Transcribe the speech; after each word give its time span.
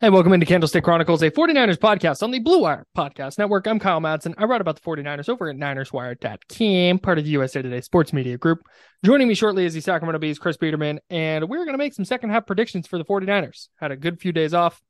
Hey, 0.00 0.10
welcome 0.10 0.32
into 0.32 0.46
Candlestick 0.46 0.84
Chronicles, 0.84 1.22
a 1.22 1.30
49ers 1.32 1.76
podcast 1.76 2.22
on 2.22 2.30
the 2.30 2.38
Blue 2.38 2.60
Wire 2.60 2.86
Podcast 2.96 3.36
Network. 3.36 3.66
I'm 3.66 3.80
Kyle 3.80 4.00
Madsen. 4.00 4.32
I 4.38 4.44
write 4.44 4.60
about 4.60 4.76
the 4.76 4.80
49ers 4.82 5.28
over 5.28 5.50
at 5.50 5.56
NinersWire.com, 5.56 7.00
part 7.00 7.18
of 7.18 7.24
the 7.24 7.32
USA 7.32 7.62
Today 7.62 7.80
Sports 7.80 8.12
Media 8.12 8.38
Group. 8.38 8.60
Joining 9.04 9.26
me 9.26 9.34
shortly 9.34 9.64
is 9.64 9.74
the 9.74 9.80
Sacramento 9.80 10.20
Bees, 10.20 10.38
Chris 10.38 10.56
Biderman, 10.56 11.00
and 11.10 11.48
we're 11.48 11.64
going 11.64 11.74
to 11.74 11.78
make 11.78 11.94
some 11.94 12.04
second 12.04 12.30
half 12.30 12.46
predictions 12.46 12.86
for 12.86 12.96
the 12.96 13.04
49ers. 13.04 13.70
Had 13.74 13.90
a 13.90 13.96
good 13.96 14.20
few 14.20 14.30
days 14.30 14.54
off 14.54 14.80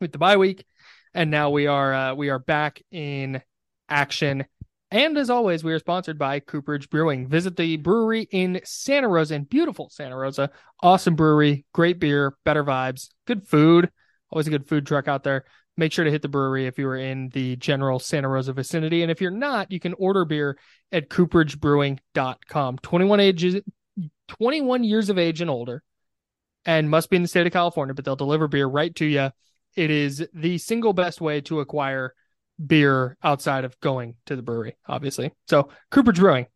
with 0.00 0.10
the 0.10 0.18
bye 0.18 0.36
week, 0.36 0.66
and 1.14 1.30
now 1.30 1.50
we 1.50 1.68
are 1.68 1.94
uh, 1.94 2.14
we 2.16 2.28
are 2.28 2.40
back 2.40 2.82
in 2.90 3.40
action. 3.88 4.46
And 4.90 5.16
as 5.16 5.30
always, 5.30 5.62
we 5.62 5.72
are 5.74 5.78
sponsored 5.78 6.18
by 6.18 6.40
Cooperage 6.40 6.90
Brewing. 6.90 7.28
Visit 7.28 7.56
the 7.56 7.76
brewery 7.76 8.26
in 8.32 8.62
Santa 8.64 9.06
Rosa, 9.06 9.36
in 9.36 9.44
beautiful 9.44 9.90
Santa 9.90 10.16
Rosa. 10.16 10.50
Awesome 10.82 11.14
brewery, 11.14 11.66
great 11.72 12.00
beer, 12.00 12.36
better 12.44 12.64
vibes, 12.64 13.10
good 13.24 13.46
food 13.46 13.92
always 14.30 14.46
a 14.46 14.50
good 14.50 14.68
food 14.68 14.86
truck 14.86 15.08
out 15.08 15.24
there. 15.24 15.44
Make 15.76 15.92
sure 15.92 16.04
to 16.04 16.10
hit 16.10 16.22
the 16.22 16.28
brewery 16.28 16.66
if 16.66 16.76
you 16.78 16.88
are 16.88 16.96
in 16.96 17.28
the 17.28 17.56
general 17.56 18.00
Santa 18.00 18.28
Rosa 18.28 18.52
vicinity. 18.52 19.02
And 19.02 19.10
if 19.10 19.20
you're 19.20 19.30
not, 19.30 19.70
you 19.70 19.78
can 19.78 19.94
order 19.94 20.24
beer 20.24 20.58
at 20.90 21.08
cooperagebrewing.com. 21.08 22.78
21 22.78 23.20
ages, 23.20 23.60
21 24.28 24.84
years 24.84 25.08
of 25.08 25.18
age 25.18 25.40
and 25.40 25.50
older, 25.50 25.82
and 26.64 26.90
must 26.90 27.10
be 27.10 27.16
in 27.16 27.22
the 27.22 27.28
state 27.28 27.46
of 27.46 27.52
California, 27.52 27.94
but 27.94 28.04
they'll 28.04 28.16
deliver 28.16 28.48
beer 28.48 28.66
right 28.66 28.94
to 28.96 29.06
you. 29.06 29.30
It 29.76 29.90
is 29.90 30.26
the 30.34 30.58
single 30.58 30.92
best 30.92 31.20
way 31.20 31.40
to 31.42 31.60
acquire 31.60 32.12
beer 32.64 33.16
outside 33.22 33.64
of 33.64 33.78
going 33.78 34.16
to 34.26 34.34
the 34.34 34.42
brewery, 34.42 34.76
obviously. 34.88 35.32
So, 35.46 35.68
Cooperage 35.92 36.18
Brewing. 36.18 36.46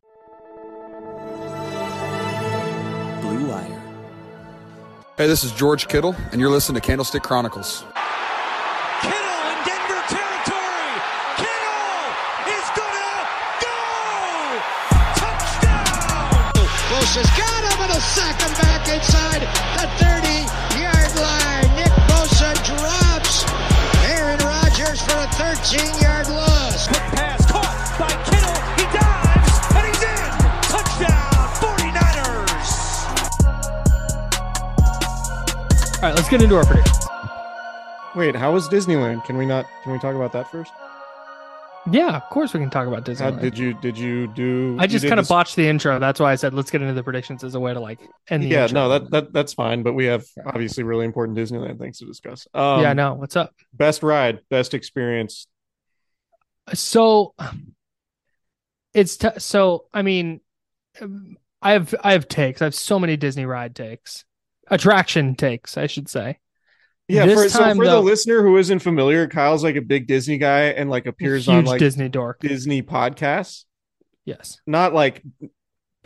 Hey, 5.23 5.29
this 5.29 5.45
is 5.45 5.53
George 5.53 5.87
Kittle, 5.87 6.17
and 6.33 6.41
you're 6.41 6.51
listening 6.51 6.81
to 6.81 6.85
Candlestick 6.85 7.23
Chronicles. 7.23 7.85
Kittle 9.03 9.39
in 9.47 9.59
Denver 9.63 10.03
territory. 10.11 10.91
Kittle 11.39 12.11
is 12.51 12.67
gonna 12.75 13.23
go. 13.63 13.79
Touchdown. 15.23 16.67
Close 16.91 17.15
has 17.23 17.31
got 17.39 17.63
him 17.71 17.87
and 17.87 17.93
a 17.93 18.01
sack 18.03 18.35
him 18.43 18.51
back 18.67 18.83
inside 18.91 19.47
the 19.79 19.87
30 20.03 20.43
yard 20.83 21.15
line. 21.15 21.71
Nick 21.79 21.95
Bosa 22.11 22.51
drops 22.67 23.47
Aaron 24.03 24.43
Rodgers 24.43 25.03
for 25.03 25.23
a 25.23 25.31
13 25.39 26.03
yard 26.03 26.27
loss. 26.31 27.22
All 36.03 36.09
right, 36.09 36.17
let's 36.17 36.29
get 36.29 36.43
into 36.43 36.57
our 36.57 36.65
predictions. 36.65 36.99
Wait, 38.17 38.35
how 38.35 38.53
was 38.53 38.69
Disneyland? 38.69 39.25
Can 39.25 39.37
we 39.37 39.47
not? 39.47 39.67
Can 39.85 39.93
we 39.93 40.01
talk 40.01 40.17
about 40.17 40.33
that 40.33 40.51
first? 40.51 40.73
Yeah, 41.91 42.17
of 42.17 42.23
course 42.31 42.53
we 42.55 42.59
can 42.61 42.71
talk 42.71 42.89
about 42.89 43.07
How 43.07 43.13
Disneyland. 43.31 43.41
did 43.41 43.57
you 43.59 43.75
did 43.75 43.97
you 43.97 44.27
do? 44.27 44.77
I 44.81 44.89
just 44.89 45.05
kind 45.07 45.21
of 45.21 45.25
this- 45.25 45.29
botched 45.29 45.55
the 45.55 45.69
intro. 45.69 46.01
That's 46.01 46.19
why 46.19 46.33
I 46.33 46.35
said 46.35 46.55
let's 46.55 46.71
get 46.73 46.83
into 46.83 46.95
the 46.95 47.05
predictions 47.05 47.45
as 47.45 47.55
a 47.55 47.61
way 47.61 47.73
to 47.73 47.79
like 47.79 48.01
end 48.29 48.43
the 48.43 48.49
Yeah, 48.49 48.63
intro. 48.65 48.75
no, 48.75 48.89
that 48.89 49.11
that 49.13 49.33
that's 49.33 49.55
fine. 49.55 49.85
But 49.85 49.93
we 49.93 50.07
have 50.07 50.25
obviously 50.45 50.83
really 50.83 51.05
important 51.05 51.39
Disneyland 51.39 51.79
things 51.79 51.99
to 52.01 52.05
discuss. 52.05 52.49
Um, 52.53 52.83
yeah, 52.83 52.93
no, 52.95 53.15
what's 53.15 53.37
up? 53.37 53.55
Best 53.73 54.03
ride, 54.03 54.41
best 54.51 54.75
experience. 54.75 55.47
So 56.75 57.35
it's 58.93 59.17
t- 59.17 59.29
so 59.39 59.85
I 59.95 60.03
mean 60.03 60.41
I 61.63 61.73
have 61.73 61.95
I 62.03 62.13
have 62.13 62.27
takes. 62.27 62.61
I 62.61 62.65
have 62.65 62.75
so 62.75 62.99
many 62.99 63.17
Disney 63.17 63.47
ride 63.47 63.77
takes. 63.77 64.25
Attraction 64.69 65.35
takes, 65.35 65.77
I 65.77 65.87
should 65.87 66.09
say. 66.09 66.39
Yeah, 67.09 67.27
This 67.27 67.43
for, 67.43 67.49
so 67.49 67.75
for 67.75 67.85
though- 67.85 67.93
the 67.97 68.01
listener 68.01 68.43
who 68.43 68.57
isn't 68.57 68.79
familiar, 68.79 69.27
Kyle's 69.27 69.65
like 69.65 69.77
a 69.77 69.83
big 69.83 70.07
Disney 70.07 70.39
guy 70.39 70.67
and 70.67 70.89
like 70.89 71.07
appears 71.07 71.49
on 71.49 71.65
like 71.65 71.79
Disney 71.79 72.09
dork. 72.09 72.41
Disney 72.41 72.83
podcasts. 72.83 73.65
Yes. 74.25 74.61
Not 74.67 74.95
like 74.95 75.23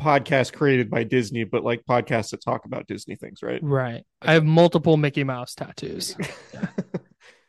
podcasts 0.00 0.52
created 0.52 0.90
by 0.90 1.04
Disney, 1.04 1.44
but 1.44 1.62
like 1.64 1.84
podcasts 1.88 2.30
that 2.30 2.42
talk 2.42 2.64
about 2.64 2.86
Disney 2.86 3.16
things, 3.16 3.42
right? 3.42 3.60
Right. 3.62 4.04
I 4.22 4.32
have 4.32 4.44
multiple 4.44 4.96
Mickey 4.96 5.22
Mouse 5.24 5.54
tattoos. 5.54 6.16
Yeah. 6.52 6.66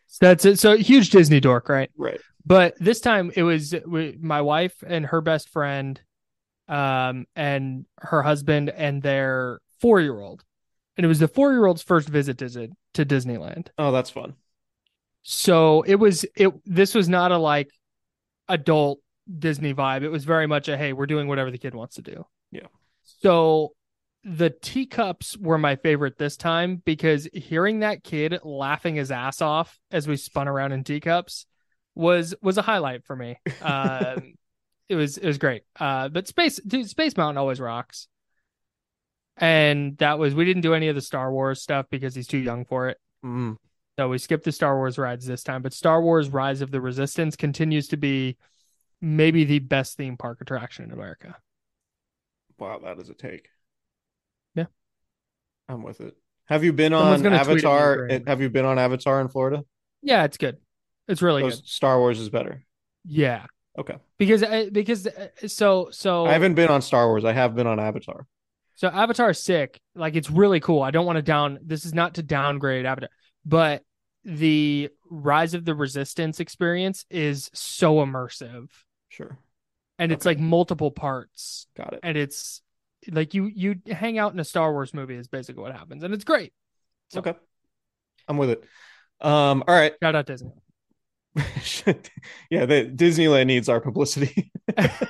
So 0.09 0.25
that's 0.25 0.45
it. 0.45 0.57
So 0.57 0.75
huge 0.77 1.11
Disney 1.11 1.39
dork, 1.39 1.69
right? 1.69 1.91
Right. 1.95 2.19
But 2.43 2.73
this 2.79 3.01
time 3.01 3.31
it 3.35 3.43
was 3.43 3.75
my 4.19 4.41
wife 4.41 4.73
and 4.87 5.05
her 5.05 5.21
best 5.21 5.49
friend, 5.49 6.01
um, 6.67 7.25
and 7.35 7.85
her 7.99 8.23
husband 8.23 8.69
and 8.69 9.03
their 9.03 9.59
four 9.79 10.01
year 10.01 10.19
old. 10.19 10.43
And 10.97 11.05
it 11.05 11.07
was 11.07 11.19
the 11.19 11.27
four 11.27 11.51
year 11.51 11.65
old's 11.65 11.83
first 11.83 12.09
visit 12.09 12.39
to, 12.39 12.69
to 12.95 13.05
Disneyland. 13.05 13.67
Oh, 13.77 13.91
that's 13.91 14.09
fun. 14.09 14.33
So 15.21 15.81
it 15.81 15.95
was 15.95 16.25
it 16.35 16.53
this 16.65 16.95
was 16.95 17.09
not 17.09 17.31
a 17.31 17.37
like 17.37 17.69
adult 18.47 18.99
Disney 19.37 19.73
vibe. 19.73 20.03
It 20.03 20.09
was 20.09 20.23
very 20.23 20.47
much 20.47 20.69
a 20.69 20.77
hey, 20.77 20.93
we're 20.93 21.05
doing 21.05 21.27
whatever 21.27 21.51
the 21.51 21.57
kid 21.57 21.75
wants 21.75 21.95
to 21.95 22.01
do. 22.01 22.25
Yeah. 22.51 22.67
So 23.21 23.73
the 24.23 24.49
teacups 24.49 25.37
were 25.37 25.57
my 25.57 25.75
favorite 25.75 26.17
this 26.17 26.37
time 26.37 26.81
because 26.83 27.27
hearing 27.33 27.79
that 27.79 28.03
kid 28.03 28.39
laughing 28.43 28.95
his 28.95 29.11
ass 29.11 29.41
off 29.41 29.77
as 29.91 30.07
we 30.07 30.17
spun 30.17 30.47
around 30.47 30.71
in 30.71 30.83
teacups 30.83 31.45
was 31.93 32.33
was 32.41 32.57
a 32.57 32.61
highlight 32.61 33.05
for 33.05 33.15
me. 33.15 33.37
Um 33.61 34.35
it 34.89 34.95
was 34.95 35.17
it 35.17 35.27
was 35.27 35.37
great. 35.37 35.63
Uh 35.77 36.07
but 36.07 36.27
Space 36.27 36.57
dude, 36.65 36.89
Space 36.89 37.17
Mountain 37.17 37.37
always 37.37 37.59
rocks. 37.59 38.07
And 39.37 39.97
that 39.99 40.17
was 40.19 40.33
we 40.33 40.45
didn't 40.45 40.63
do 40.63 40.73
any 40.73 40.87
of 40.87 40.95
the 40.95 41.01
Star 41.01 41.31
Wars 41.31 41.61
stuff 41.61 41.85
because 41.89 42.15
he's 42.15 42.27
too 42.27 42.39
young 42.39 42.65
for 42.65 42.89
it. 42.89 42.97
Mm. 43.23 43.57
So 43.97 44.09
we 44.09 44.17
skipped 44.17 44.43
the 44.45 44.51
Star 44.51 44.75
Wars 44.75 44.97
rides 44.97 45.25
this 45.25 45.43
time, 45.43 45.61
but 45.61 45.73
Star 45.73 46.01
Wars 46.01 46.29
Rise 46.29 46.61
of 46.61 46.71
the 46.71 46.81
Resistance 46.81 47.35
continues 47.35 47.87
to 47.89 47.97
be 47.97 48.37
maybe 49.01 49.43
the 49.43 49.59
best 49.59 49.97
theme 49.97 50.17
park 50.17 50.41
attraction 50.41 50.85
in 50.85 50.91
America. 50.91 51.35
Wow, 52.59 52.79
that 52.83 52.99
is 52.99 53.09
a 53.09 53.13
take. 53.13 53.49
Yeah. 54.55 54.65
I'm 55.69 55.83
with 55.83 56.01
it. 56.01 56.15
Have 56.45 56.63
you 56.63 56.73
been 56.73 56.93
Someone's 56.93 57.19
on 57.19 57.23
gonna 57.23 57.43
tweet 57.43 57.63
at 57.63 57.65
me, 57.65 57.71
Avatar? 57.73 58.21
Have 58.27 58.41
you 58.41 58.49
been 58.49 58.65
on 58.65 58.79
Avatar 58.79 59.21
in 59.21 59.27
Florida? 59.27 59.63
Yeah, 60.01 60.23
it's 60.23 60.37
good. 60.37 60.57
It's 61.07 61.21
really 61.21 61.43
So 61.43 61.49
good. 61.49 61.67
Star 61.67 61.99
Wars 61.99 62.19
is 62.19 62.29
better. 62.29 62.63
Yeah, 63.05 63.45
Okay. 63.77 63.97
because 64.17 64.43
uh, 64.43 64.69
because 64.71 65.07
uh, 65.07 65.27
so 65.47 65.89
so 65.91 66.25
I 66.25 66.33
haven't 66.33 66.55
been 66.55 66.69
on 66.69 66.81
Star 66.81 67.07
Wars. 67.07 67.25
I 67.25 67.33
have 67.33 67.55
been 67.55 67.67
on 67.67 67.79
Avatar. 67.79 68.25
So 68.77 68.87
Avatar 68.87 69.31
is 69.31 69.43
sick. 69.43 69.79
Like 69.95 70.15
it's 70.15 70.29
really 70.31 70.59
cool. 70.59 70.81
I 70.81 70.91
don't 70.91 71.05
want 71.05 71.17
to 71.17 71.21
down 71.23 71.59
this 71.63 71.83
is 71.83 71.93
not 71.93 72.15
to 72.15 72.23
downgrade 72.23 72.85
Avatar, 72.85 73.09
but 73.45 73.83
the 74.23 74.89
Rise 75.09 75.53
of 75.53 75.65
the 75.65 75.73
Resistance 75.75 76.39
experience 76.39 77.03
is 77.09 77.49
so 77.53 77.95
immersive. 77.95 78.69
Sure. 79.09 79.37
And 79.99 80.11
it's 80.11 80.25
like 80.25 80.39
multiple 80.39 80.91
parts. 80.91 81.65
Got 81.75 81.93
it. 81.93 81.99
And 82.03 82.17
it's 82.17 82.61
like 83.09 83.33
you 83.33 83.45
you 83.53 83.75
hang 83.87 84.19
out 84.19 84.33
in 84.33 84.39
a 84.39 84.43
Star 84.43 84.71
Wars 84.71 84.93
movie 84.93 85.15
is 85.15 85.27
basically 85.27 85.63
what 85.63 85.71
happens. 85.71 86.03
And 86.03 86.13
it's 86.13 86.23
great. 86.23 86.53
So- 87.09 87.19
Okay. 87.19 87.33
I'm 88.27 88.37
with 88.37 88.49
it. 88.51 88.63
Um, 89.21 89.63
all 89.67 89.73
right. 89.73 89.93
Shout 90.03 90.15
out 90.15 90.25
Disney. 90.27 90.51
yeah, 92.51 92.65
the, 92.65 92.91
Disneyland 92.93 93.45
needs 93.47 93.69
our 93.69 93.79
publicity. 93.79 94.51
if 94.77 95.01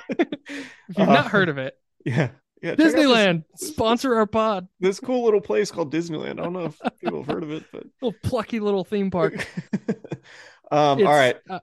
you've 0.96 1.08
not 1.08 1.26
Uh, 1.26 1.28
heard 1.28 1.48
of 1.48 1.58
it, 1.58 1.74
Yeah. 2.04 2.30
Yeah. 2.62 2.72
out 2.72 2.76
this- 2.78 2.94
Disneyland 2.94 3.44
sponsor 3.56 4.14
our 4.16 4.26
pod. 4.26 4.68
This, 4.80 4.98
cool 5.00 5.24
little 5.24 5.40
place 5.40 5.70
called 5.70 5.92
Disneyland. 5.92 6.40
I 6.40 6.44
don't 6.44 6.52
know 6.52 6.64
if 6.66 6.80
people 7.00 7.22
have 7.22 7.32
heard 7.32 7.42
of 7.42 7.50
it, 7.52 7.64
but 7.72 7.84
Little 8.02 8.18
plucky 8.22 8.60
little 8.60 8.84
theme 8.84 9.10
park. 9.10 9.34
um, 10.70 10.98
all 10.98 11.04
right. 11.04 11.36
uh, 11.48 11.60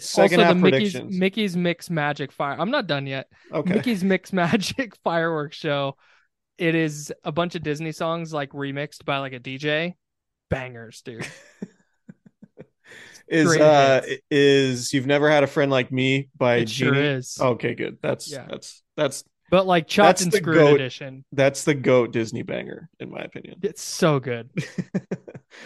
Second 0.00 0.40
also, 0.40 0.54
the 0.54 0.60
Mickey's. 0.60 0.94
Mickey's 1.02 1.56
Mix 1.56 1.90
Magic 1.90 2.30
Fire. 2.30 2.56
I'm 2.58 2.70
not 2.70 2.86
done 2.86 3.06
yet. 3.06 3.26
okay. 3.52 3.74
Mickey's 3.74 4.04
Mix 4.04 4.32
Magic 4.32 4.94
Fireworks 5.02 5.56
Show. 5.56 5.96
It 6.56 6.74
is 6.74 7.12
a 7.24 7.32
bunch 7.32 7.54
of 7.56 7.62
Disney 7.62 7.92
songs 7.92 8.32
like 8.32 8.50
remixed 8.50 9.04
by 9.04 9.18
like 9.18 9.32
a 9.32 9.40
DJ. 9.40 9.94
Bangers, 10.50 11.02
dude. 11.02 11.26
is 13.28 13.46
great 13.48 13.60
uh 13.60 14.00
hits. 14.02 14.22
is 14.30 14.92
you've 14.94 15.06
never 15.06 15.28
had 15.30 15.44
a 15.44 15.46
friend 15.46 15.70
like 15.70 15.92
me 15.92 16.28
by 16.36 16.56
It 16.56 16.70
sure 16.70 16.94
is. 16.94 17.36
Okay, 17.40 17.74
good. 17.74 17.98
That's 18.02 18.30
Yeah. 18.30 18.46
that's 18.48 18.82
that's 18.96 19.24
But 19.50 19.66
like 19.66 19.88
chopped 19.88 20.18
That's 20.18 20.22
and 20.22 20.32
screwed 20.32 20.56
goat. 20.56 20.74
edition. 20.74 21.24
that's 21.32 21.64
the 21.64 21.74
goat 21.74 22.12
Disney 22.12 22.42
banger 22.42 22.90
in 23.00 23.10
my 23.10 23.20
opinion. 23.20 23.60
It's 23.62 23.82
so 23.82 24.20
good. 24.20 24.50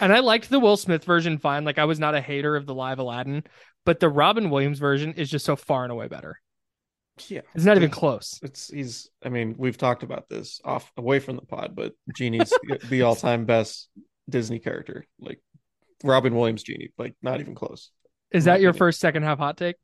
And 0.01 0.13
I 0.13 0.21
liked 0.21 0.49
the 0.49 0.61
Will 0.61 0.77
Smith 0.77 1.05
version 1.05 1.39
fine. 1.39 1.65
Like 1.65 1.79
I 1.79 1.85
was 1.87 1.99
not 1.99 2.15
a 2.15 2.21
hater 2.21 2.55
of 2.55 2.67
the 2.67 2.75
live 2.75 3.01
Aladdin, 3.01 3.43
but 3.85 3.99
the 3.99 4.09
Robin 4.09 4.49
Williams 4.49 4.79
version 4.79 5.15
is 5.15 5.29
just 5.29 5.45
so 5.45 5.57
far 5.57 5.83
and 5.83 5.91
away 5.91 6.07
better. 6.07 6.41
yeah. 7.29 7.41
It's 7.55 7.65
not 7.65 7.77
even 7.77 7.91
close. 7.91 8.39
It's 8.43 8.69
he's 8.69 9.11
I 9.25 9.29
mean, 9.29 9.57
we've 9.59 9.77
talked 9.77 10.05
about 10.05 10.29
this 10.29 10.61
off 10.65 10.91
away 10.97 11.19
from 11.19 11.35
the 11.37 11.43
pod, 11.43 11.73
but 11.75 11.95
Genie's 12.15 12.53
the 12.89 13.03
all-time 13.03 13.45
best 13.45 13.89
Disney 14.31 14.61
character. 14.61 15.05
Like 15.21 15.41
Robin 16.05 16.35
Williams 16.35 16.63
Genie, 16.63 16.93
like 16.97 17.15
not 17.21 17.41
even 17.41 17.57
close. 17.57 17.91
Is 18.31 18.45
that 18.45 18.61
your 18.61 18.71
opinion. 18.71 18.79
first 18.79 19.01
second 19.01 19.25
half 19.25 19.39
hot 19.39 19.57
take? 19.57 19.77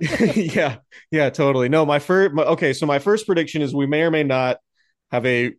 yeah, 0.34 0.76
yeah, 1.10 1.30
totally. 1.30 1.68
No, 1.68 1.84
my 1.86 1.98
first. 1.98 2.36
Okay, 2.36 2.72
so 2.72 2.86
my 2.86 2.98
first 2.98 3.26
prediction 3.26 3.62
is 3.62 3.74
we 3.74 3.86
may 3.86 4.02
or 4.02 4.10
may 4.10 4.24
not 4.24 4.58
have 5.10 5.26
a 5.26 5.54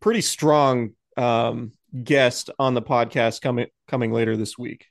pretty 0.00 0.20
strong 0.20 0.90
um, 1.16 1.72
guest 2.02 2.50
on 2.58 2.74
the 2.74 2.82
podcast 2.82 3.40
coming 3.40 3.66
coming 3.88 4.12
later 4.12 4.36
this 4.36 4.56
week, 4.58 4.86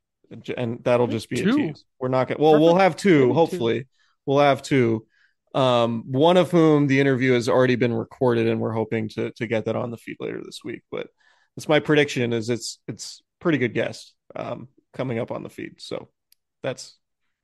and 0.55 0.79
that'll 0.83 1.07
just 1.07 1.29
be 1.29 1.41
a 1.41 1.43
Two. 1.43 1.55
tease. 1.57 1.85
We're 1.99 2.09
not 2.09 2.27
gonna. 2.27 2.41
Well, 2.41 2.59
we'll 2.59 2.77
have 2.77 2.95
two. 2.95 3.21
Maybe. 3.21 3.33
Hopefully, 3.33 3.87
we'll 4.25 4.39
have 4.39 4.61
two. 4.61 5.05
Um, 5.55 6.03
one 6.07 6.37
of 6.37 6.51
whom 6.51 6.85
the 6.87 6.99
interview 6.99 7.33
has 7.33 7.49
already 7.49 7.75
been 7.75 7.93
recorded, 7.93 8.47
and 8.47 8.59
we're 8.59 8.73
hoping 8.73 9.09
to 9.09 9.31
to 9.31 9.47
get 9.47 9.65
that 9.65 9.75
on 9.75 9.91
the 9.91 9.97
feed 9.97 10.17
later 10.19 10.41
this 10.43 10.61
week. 10.63 10.81
But 10.91 11.07
it's 11.57 11.67
my 11.67 11.79
prediction 11.79 12.33
is 12.33 12.49
it's 12.49 12.79
it's 12.87 13.21
pretty 13.39 13.57
good 13.57 13.73
guest 13.73 14.13
um, 14.35 14.67
coming 14.93 15.19
up 15.19 15.31
on 15.31 15.43
the 15.43 15.49
feed. 15.49 15.81
So 15.81 16.09
that's 16.61 16.95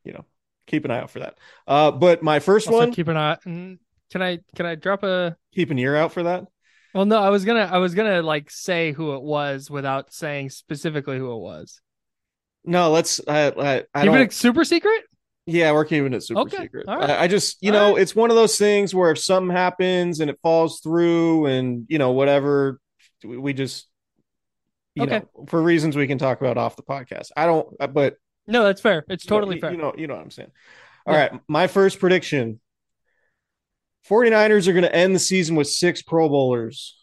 you 0.04 0.14
know 0.14 0.26
keep 0.68 0.86
an 0.86 0.92
eye 0.92 1.00
out 1.00 1.12
for 1.12 1.20
that. 1.20 1.38
Uh, 1.68 1.92
but 1.92 2.24
my 2.24 2.40
first 2.40 2.68
Also, 2.68 2.70
one, 2.70 2.92
keep 2.92 3.08
an 3.08 3.18
eye. 3.18 3.38
mm, 3.46 3.80
Can 4.12 4.22
I 4.22 4.40
can 4.56 4.66
I 4.66 4.76
drop 4.76 5.04
a? 5.04 5.38
keep 5.54 5.72
an 5.72 5.80
ear 5.80 5.96
out 5.96 6.12
for 6.12 6.24
that. 6.24 6.46
Well, 6.94 7.06
no, 7.06 7.20
I 7.20 7.30
was 7.30 7.44
gonna 7.46 7.70
I 7.72 7.78
was 7.78 7.94
gonna 7.94 8.22
like 8.22 8.50
say 8.50 8.92
who 8.94 9.16
it 9.16 9.22
was 9.22 9.70
without 9.70 10.14
saying 10.14 10.50
specifically 10.50 11.18
who 11.18 11.32
it 11.34 11.40
was. 11.40 11.82
No, 12.64 12.90
let's. 12.92 13.22
I, 13.28 13.48
I, 13.50 13.84
I 13.94 14.06
Keep 14.06 14.14
it 14.14 14.34
super 14.34 14.64
secret. 14.64 15.04
yeah, 15.46 15.72
we're 15.72 15.86
keeping 15.86 16.14
it 16.14 16.24
super 16.24 16.50
Okay, 16.50 16.58
secret. 16.58 16.88
right. 16.88 17.00
I, 17.00 17.26
I 17.26 17.28
just, 17.28 17.58
you 17.62 17.72
All 17.72 17.78
know, 17.78 17.96
right. 17.96 17.98
it's 17.98 18.16
one 18.16 18.32
of 18.32 18.36
those 18.36 18.58
things 18.58 18.96
where 18.96 19.12
if 19.12 19.20
something 19.20 19.56
happens 19.56 20.20
and 20.20 20.30
it 20.30 20.40
falls 20.42 20.80
through, 20.80 21.46
and 21.46 21.86
you 21.88 22.00
know, 22.00 22.12
whatever, 22.12 22.80
we, 23.24 23.38
we 23.38 23.54
just, 23.54 23.88
you 24.96 25.04
Okay. 25.04 25.22
know, 25.26 25.30
for 25.48 25.62
reasons 25.62 25.96
we 25.96 26.08
can 26.08 26.18
talk 26.18 26.40
about 26.40 26.58
off 26.58 26.76
the 26.76 26.84
podcast. 26.84 27.28
I 27.36 27.46
don't, 27.46 27.68
but 27.94 28.16
No, 28.48 28.64
that's 28.64 28.82
fair. 28.82 29.06
It's 29.10 29.26
totally 29.26 29.56
you, 29.56 29.62
fair. 29.62 29.72
You 29.72 29.78
know, 29.78 29.94
you 29.98 30.08
know 30.08 30.16
what 30.16 30.24
I'm 30.24 30.32
saying. 30.32 30.52
All 31.08 31.14
Yeah. 31.14 31.30
right, 31.32 31.42
my 31.48 31.68
first 31.68 32.00
prediction: 32.00 32.60
49ers 34.04 34.68
are 34.68 34.74
going 34.74 34.84
to 34.84 34.96
end 34.96 35.16
the 35.16 35.20
season 35.20 35.56
with 35.56 35.68
six 35.68 36.02
Pro 36.02 36.30
Bowlers. 36.30 36.96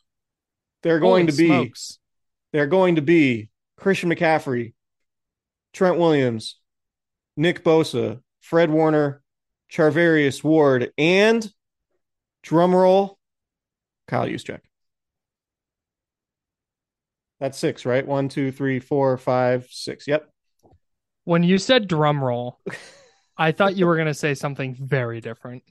They're 0.83 1.01
going 1.01 1.27
Holy 1.27 1.33
to 1.33 1.37
be. 1.37 1.47
smokes. 1.47 1.99
They're 2.53 2.67
going 2.67 2.97
to 2.97 3.03
be 3.03 3.49
Christian 3.77 4.11
McCaffrey, 4.11 4.75
Trent 5.73 5.99
Williams, 5.99 6.57
Nick 7.37 7.65
Bosa, 7.65 8.21
Fred 8.41 8.71
Warner, 8.71 9.23
Charvarius 9.71 10.45
Ward, 10.45 10.93
and 10.99 11.51
drumroll, 12.45 13.17
Kyle 14.07 14.27
Juszczyk. 14.27 14.61
That's 17.41 17.59
six, 17.59 17.85
right? 17.85 18.07
One, 18.07 18.29
two, 18.29 18.53
three, 18.53 18.79
four, 18.79 19.17
five, 19.17 19.67
six. 19.71 20.07
Yep. 20.07 20.32
When 21.25 21.43
you 21.43 21.59
said 21.59 21.89
drum 21.89 22.23
roll, 22.23 22.59
I 23.37 23.53
thought 23.53 23.77
you 23.77 23.87
were 23.87 23.97
gonna 23.97 24.15
say 24.15 24.35
something 24.35 24.77
very 24.79 25.21
different. 25.21 25.63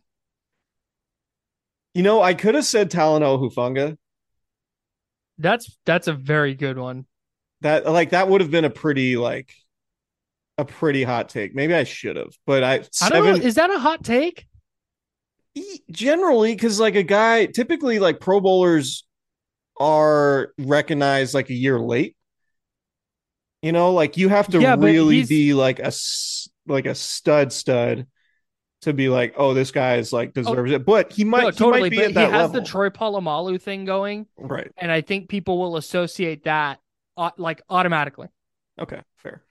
You 1.93 2.03
know, 2.03 2.21
I 2.21 2.33
could 2.33 2.55
have 2.55 2.65
said 2.65 2.89
Talanoa 2.89 3.39
Hufanga. 3.39 3.97
That's 5.37 5.77
that's 5.85 6.07
a 6.07 6.13
very 6.13 6.55
good 6.55 6.77
one. 6.77 7.05
That 7.61 7.85
like 7.85 8.11
that 8.11 8.29
would 8.29 8.41
have 8.41 8.51
been 8.51 8.65
a 8.65 8.69
pretty 8.69 9.17
like 9.17 9.53
a 10.57 10.65
pretty 10.65 11.03
hot 11.03 11.29
take. 11.29 11.53
Maybe 11.53 11.73
I 11.73 11.83
should 11.83 12.15
have, 12.15 12.33
but 12.45 12.63
I 12.63 12.83
I 13.01 13.09
don't 13.09 13.23
know. 13.23 13.35
Is 13.35 13.55
that 13.55 13.69
a 13.69 13.79
hot 13.79 14.03
take? 14.03 14.45
Generally 15.91 16.53
because 16.53 16.79
like 16.79 16.95
a 16.95 17.03
guy 17.03 17.45
typically 17.45 17.99
like 17.99 18.19
pro 18.19 18.39
bowlers 18.39 19.05
are 19.77 20.53
recognized 20.57 21.33
like 21.33 21.49
a 21.49 21.53
year 21.53 21.79
late 21.79 22.15
you 23.61 23.71
know 23.71 23.93
like 23.93 24.17
you 24.17 24.29
have 24.29 24.49
to 24.49 24.61
Yeah, 24.61 24.75
really 24.79 25.23
be 25.23 25.53
like 25.53 25.79
a 25.79 25.91
like 26.67 26.85
a 26.85 26.95
stud 26.95 27.51
stud 27.53 28.07
to 28.81 28.93
be 28.93 29.09
like 29.09 29.33
oh 29.37 29.53
this 29.53 29.71
guy 29.71 29.95
is 29.97 30.13
like 30.13 30.33
deserves 30.33 30.71
it 30.71 30.85
but 30.85 31.11
he 31.13 31.23
might 31.23 31.43
no, 31.43 31.51
he 31.51 31.65
totally. 31.65 31.81
might 31.81 31.89
be 31.89 31.97
But 31.97 32.11
he 32.11 32.21
has 32.21 32.47
level 32.47 32.51
the 32.51 32.61
Troy 32.61 32.89
Polamalu 32.89 33.61
thing 33.61 33.85
going, 33.85 34.27
right 34.37 34.71
and 34.77 34.91
I 34.91 35.01
think 35.01 35.29
people 35.29 35.57
will 35.59 35.77
associate 35.77 36.43
that 36.45 36.79
uh, 37.17 37.31
like 37.37 37.61
automatically. 37.69 38.27
okay 38.79 39.01
fair 39.17 39.43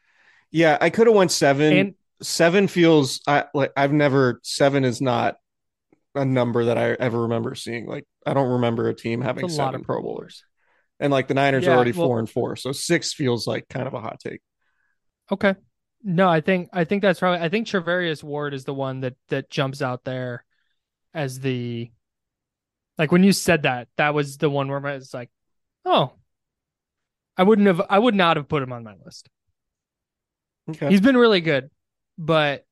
yeah 0.50 0.76
i 0.80 0.90
could 0.90 1.06
have 1.06 1.16
went 1.16 1.30
seven 1.30 1.76
And 1.76 1.94
seven 2.22 2.68
feels 2.68 3.20
i 3.26 3.44
like 3.54 3.72
i've 3.76 3.92
never 3.92 4.40
seven 4.42 4.84
is 4.84 5.00
not 5.00 5.36
a 6.14 6.24
number 6.24 6.66
that 6.66 6.78
i 6.78 6.92
ever 6.92 7.22
remember 7.22 7.54
seeing 7.54 7.86
like 7.86 8.04
i 8.26 8.34
don't 8.34 8.50
remember 8.52 8.88
a 8.88 8.94
team 8.94 9.20
having 9.20 9.44
a 9.44 9.48
lot 9.48 9.74
seven 9.74 9.76
of 9.76 9.82
pro 9.82 10.02
Bowlers. 10.02 10.44
And 11.00 11.11
like 11.11 11.26
the 11.29 11.35
Niners 11.35 11.67
are 11.67 11.73
already 11.73 11.93
well- 11.93 12.06
four 12.06 12.19
and 12.19 12.31
four, 12.31 12.56
so 12.56 12.73
six 12.73 13.12
feels 13.12 13.47
like 13.47 13.69
kind 13.69 13.87
of 13.88 13.94
a 13.94 14.00
hot 14.00 14.20
take. 14.20 14.41
Okay. 15.32 15.55
No, 16.02 16.29
I 16.29 16.41
think 16.41 16.69
I 16.73 16.85
think 16.85 17.02
that's 17.02 17.19
probably 17.20 17.44
I 17.44 17.49
think 17.49 17.67
Charvarius 17.67 18.23
Ward 18.23 18.55
is 18.55 18.64
the 18.64 18.75
one 18.75 19.00
that 19.00 19.17
that 19.29 19.50
jumps 19.50 19.82
out 19.82 20.05
there 20.05 20.44
as 21.12 21.40
the 21.40 21.90
like 22.99 23.12
when 23.12 23.25
you 23.25 23.33
said 23.33 23.62
that, 23.62 23.88
that 23.97 24.14
was 24.14 24.37
the 24.37 24.49
one 24.50 24.69
where 24.69 24.87
I 24.87 24.95
was 24.95 25.12
like, 25.12 25.30
oh, 25.85 26.12
I 27.37 27.42
wouldn't 27.42 27.66
have 27.66 27.83
I 27.88 27.99
would 27.99 28.14
not 28.14 28.37
have 28.37 28.49
put 28.49 28.62
him 28.62 28.73
on 28.73 28.85
my 28.85 28.95
list. 29.04 29.28
Okay, 30.71 30.88
He's 30.88 31.00
been 31.00 31.16
really 31.16 31.40
good, 31.40 31.71
but 32.19 32.64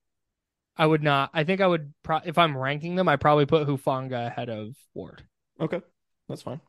I 0.77 0.87
would 0.87 1.03
not. 1.03 1.31
I 1.35 1.45
think 1.45 1.61
I 1.61 1.67
would 1.67 1.93
pro- 2.03 2.21
if 2.25 2.39
I'm 2.39 2.57
ranking 2.57 2.95
them, 2.95 3.09
I 3.09 3.17
probably 3.17 3.47
put 3.47 3.67
Hufanga 3.67 4.27
ahead 4.27 4.49
of 4.49 4.75
Ward. 4.95 5.25
okay, 5.61 5.81
that's 6.29 6.43
fine. 6.43 6.61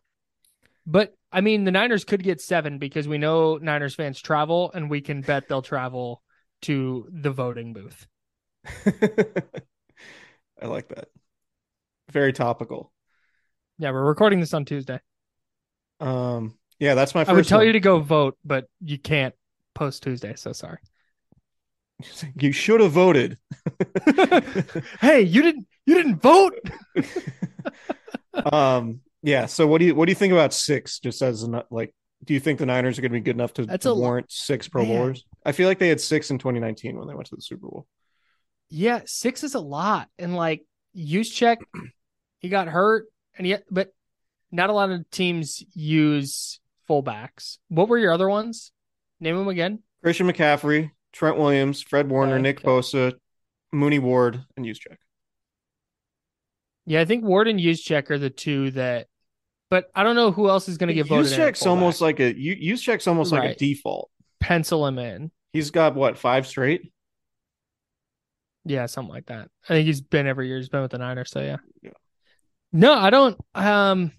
But 0.86 1.16
I 1.32 1.42
mean, 1.42 1.64
the 1.64 1.72
Niners 1.72 2.04
could 2.04 2.24
get 2.24 2.42
seven 2.42 2.80
because 2.80 3.08
we 3.08 3.18
know 3.18 3.58
Niners 3.58 3.96
fans 3.96 4.20
travel, 4.20 4.72
and 4.74 4.90
we 4.90 5.02
can 5.02 5.22
bet 5.22 5.48
they'll 5.48 5.62
travel 5.62 6.24
to 6.64 7.08
the 7.12 7.32
voting 7.32 7.74
booth. 7.74 8.08
I 10.62 10.66
like 10.66 10.90
that. 10.90 11.10
Very 12.12 12.34
topical. 12.34 12.92
Yeah, 13.78 13.92
we're 13.92 14.04
recording 14.04 14.40
this 14.40 14.54
on 14.54 14.66
Tuesday. 14.66 15.00
Um, 16.00 16.58
yeah, 16.80 16.96
that's 16.96 17.14
my 17.14 17.24
first. 17.24 17.30
I 17.30 17.34
would 17.34 17.48
tell 17.48 17.60
one. 17.60 17.68
you 17.68 17.74
to 17.74 17.80
go 17.80 18.00
vote, 18.00 18.38
but 18.44 18.66
you 18.82 18.98
can't 18.98 19.36
post 19.76 20.04
Tuesday. 20.04 20.34
So 20.36 20.54
sorry. 20.54 20.80
You 22.40 22.54
should 22.54 22.80
have 22.80 22.94
voted. 22.94 23.38
hey, 25.02 25.22
you 25.22 25.42
didn't. 25.42 25.68
You 25.86 25.96
didn't 25.96 26.22
vote. 26.22 26.58
um, 28.54 29.02
yeah. 29.22 29.46
So 29.46 29.68
what 29.68 29.80
do 29.80 29.86
you 29.86 29.96
what 29.96 30.06
do 30.06 30.12
you 30.12 30.16
think 30.16 30.34
about 30.34 30.54
six? 30.54 31.00
Just 31.00 31.22
as 31.22 31.44
an, 31.44 31.62
like, 31.70 31.94
do 32.24 32.34
you 32.34 32.40
think 32.40 32.60
the 32.60 32.66
Niners 32.66 32.98
are 32.98 33.02
going 33.02 33.12
to 33.12 33.18
be 33.18 33.22
good 33.22 33.36
enough 33.36 33.54
to 33.54 33.66
That's 33.66 33.86
a 33.86 33.94
lo- 33.94 34.00
warrant 34.02 34.32
six 34.32 34.68
Pro 34.68 34.84
Man. 34.84 34.96
Bowlers? 34.98 35.26
I 35.46 35.52
feel 35.52 35.68
like 35.68 35.80
they 35.80 35.90
had 35.90 36.02
six 36.02 36.32
in 36.32 36.38
2019 36.38 36.98
when 36.98 37.08
they 37.08 37.14
went 37.16 37.28
to 37.28 37.36
the 37.36 37.42
Super 37.42 37.68
Bowl. 37.68 37.88
Yeah, 38.70 39.02
six 39.06 39.44
is 39.44 39.56
a 39.56 39.60
lot, 39.60 40.10
and 40.20 40.36
like 40.36 40.64
Juszczyk, 40.96 41.58
he 42.40 42.50
got 42.50 42.68
hurt, 42.68 43.06
and 43.38 43.48
yet, 43.48 43.64
but 43.72 43.94
not 44.52 44.70
a 44.70 44.74
lot 44.74 44.92
of 44.92 45.10
teams 45.10 45.64
use 45.74 46.60
fullbacks. 46.90 47.58
What 47.68 47.88
were 47.90 47.98
your 47.98 48.14
other 48.14 48.30
ones? 48.30 48.72
Name 49.20 49.38
them 49.38 49.48
again. 49.48 49.80
Christian 50.04 50.28
McCaffrey, 50.28 50.92
Trent 51.12 51.38
Williams, 51.38 51.82
Fred 51.82 52.10
Warner, 52.10 52.36
Okay, 52.36 52.42
Nick. 52.42 52.62
Bosa, 52.62 53.14
Mooney 53.72 54.00
Ward, 54.00 54.44
and 54.56 54.66
Juszczyk. 54.66 54.98
Yeah, 56.86 57.02
I 57.02 57.06
think 57.06 57.24
Ward 57.24 57.48
and 57.48 57.60
check 57.78 58.10
are 58.10 58.18
the 58.18 58.30
two 58.32 58.72
that, 58.72 59.08
but 59.70 59.90
I 59.96 60.04
don't 60.04 60.16
know 60.16 60.32
who 60.32 60.50
else 60.50 60.68
is 60.68 60.78
going 60.78 60.88
to 60.88 60.94
get 60.94 61.08
voted. 61.08 61.32
Juszczyk's 61.32 61.66
almost 61.66 62.02
like 62.02 62.20
a 62.20 62.38
you 62.38 62.56
Juszczyk's 62.76 63.08
almost 63.08 63.32
like 63.32 63.52
a 63.52 63.56
default. 63.56 64.10
pencil 64.40 64.86
him 64.88 65.00
in. 65.00 65.32
He's 65.54 65.72
got 65.72 65.96
what 65.96 66.18
five 66.18 66.48
straight? 66.48 66.92
Yeah, 68.66 68.86
something 68.86 69.14
like 69.14 69.28
that. 69.28 69.50
I 69.66 69.68
think 69.70 69.86
he's 69.88 70.02
been 70.02 70.28
every 70.28 70.48
year. 70.48 70.58
He's 70.58 70.70
been 70.70 70.82
with 70.82 70.92
the 70.92 70.98
Niners, 70.98 71.32
so 71.32 71.40
yeah. 71.40 71.58
Yeah. 71.82 71.92
No, 72.72 72.94
I 72.94 73.10
don't. 73.10 73.40
Um, 73.56 74.12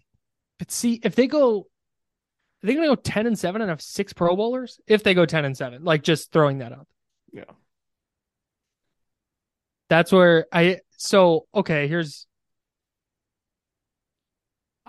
but 0.58 0.70
see, 0.70 0.98
if 1.04 1.14
they 1.14 1.26
go, 1.26 1.60
are 1.60 2.66
they 2.66 2.74
gonna 2.74 2.88
go 2.88 2.96
ten 2.96 3.26
and 3.26 3.38
seven 3.38 3.60
and 3.60 3.70
have 3.70 3.82
six 3.82 4.12
Pro 4.12 4.34
Bowlers? 4.34 4.80
If 4.86 5.02
they 5.02 5.14
go 5.14 5.26
ten 5.26 5.44
and 5.44 5.56
seven, 5.56 5.84
like 5.84 6.02
just 6.02 6.32
throwing 6.32 6.58
that 6.58 6.72
up. 6.72 6.88
Yeah. 7.32 7.44
That's 9.88 10.10
where 10.10 10.46
I. 10.52 10.80
So 10.96 11.46
okay, 11.54 11.86
here's. 11.86 12.26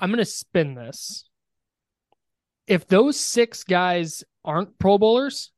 I'm 0.01 0.09
gonna 0.09 0.25
spin 0.25 0.73
this. 0.73 1.23
If 2.67 2.87
those 2.87 3.19
six 3.19 3.63
guys 3.63 4.23
aren't 4.43 4.77
Pro 4.79 4.97
Bowlers, 4.97 5.51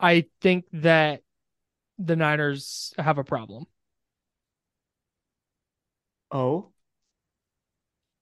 I 0.00 0.26
think 0.40 0.64
that 0.72 1.22
the 1.98 2.16
Niners 2.16 2.92
have 2.98 3.18
a 3.18 3.24
problem. 3.24 3.66
Oh, 6.32 6.70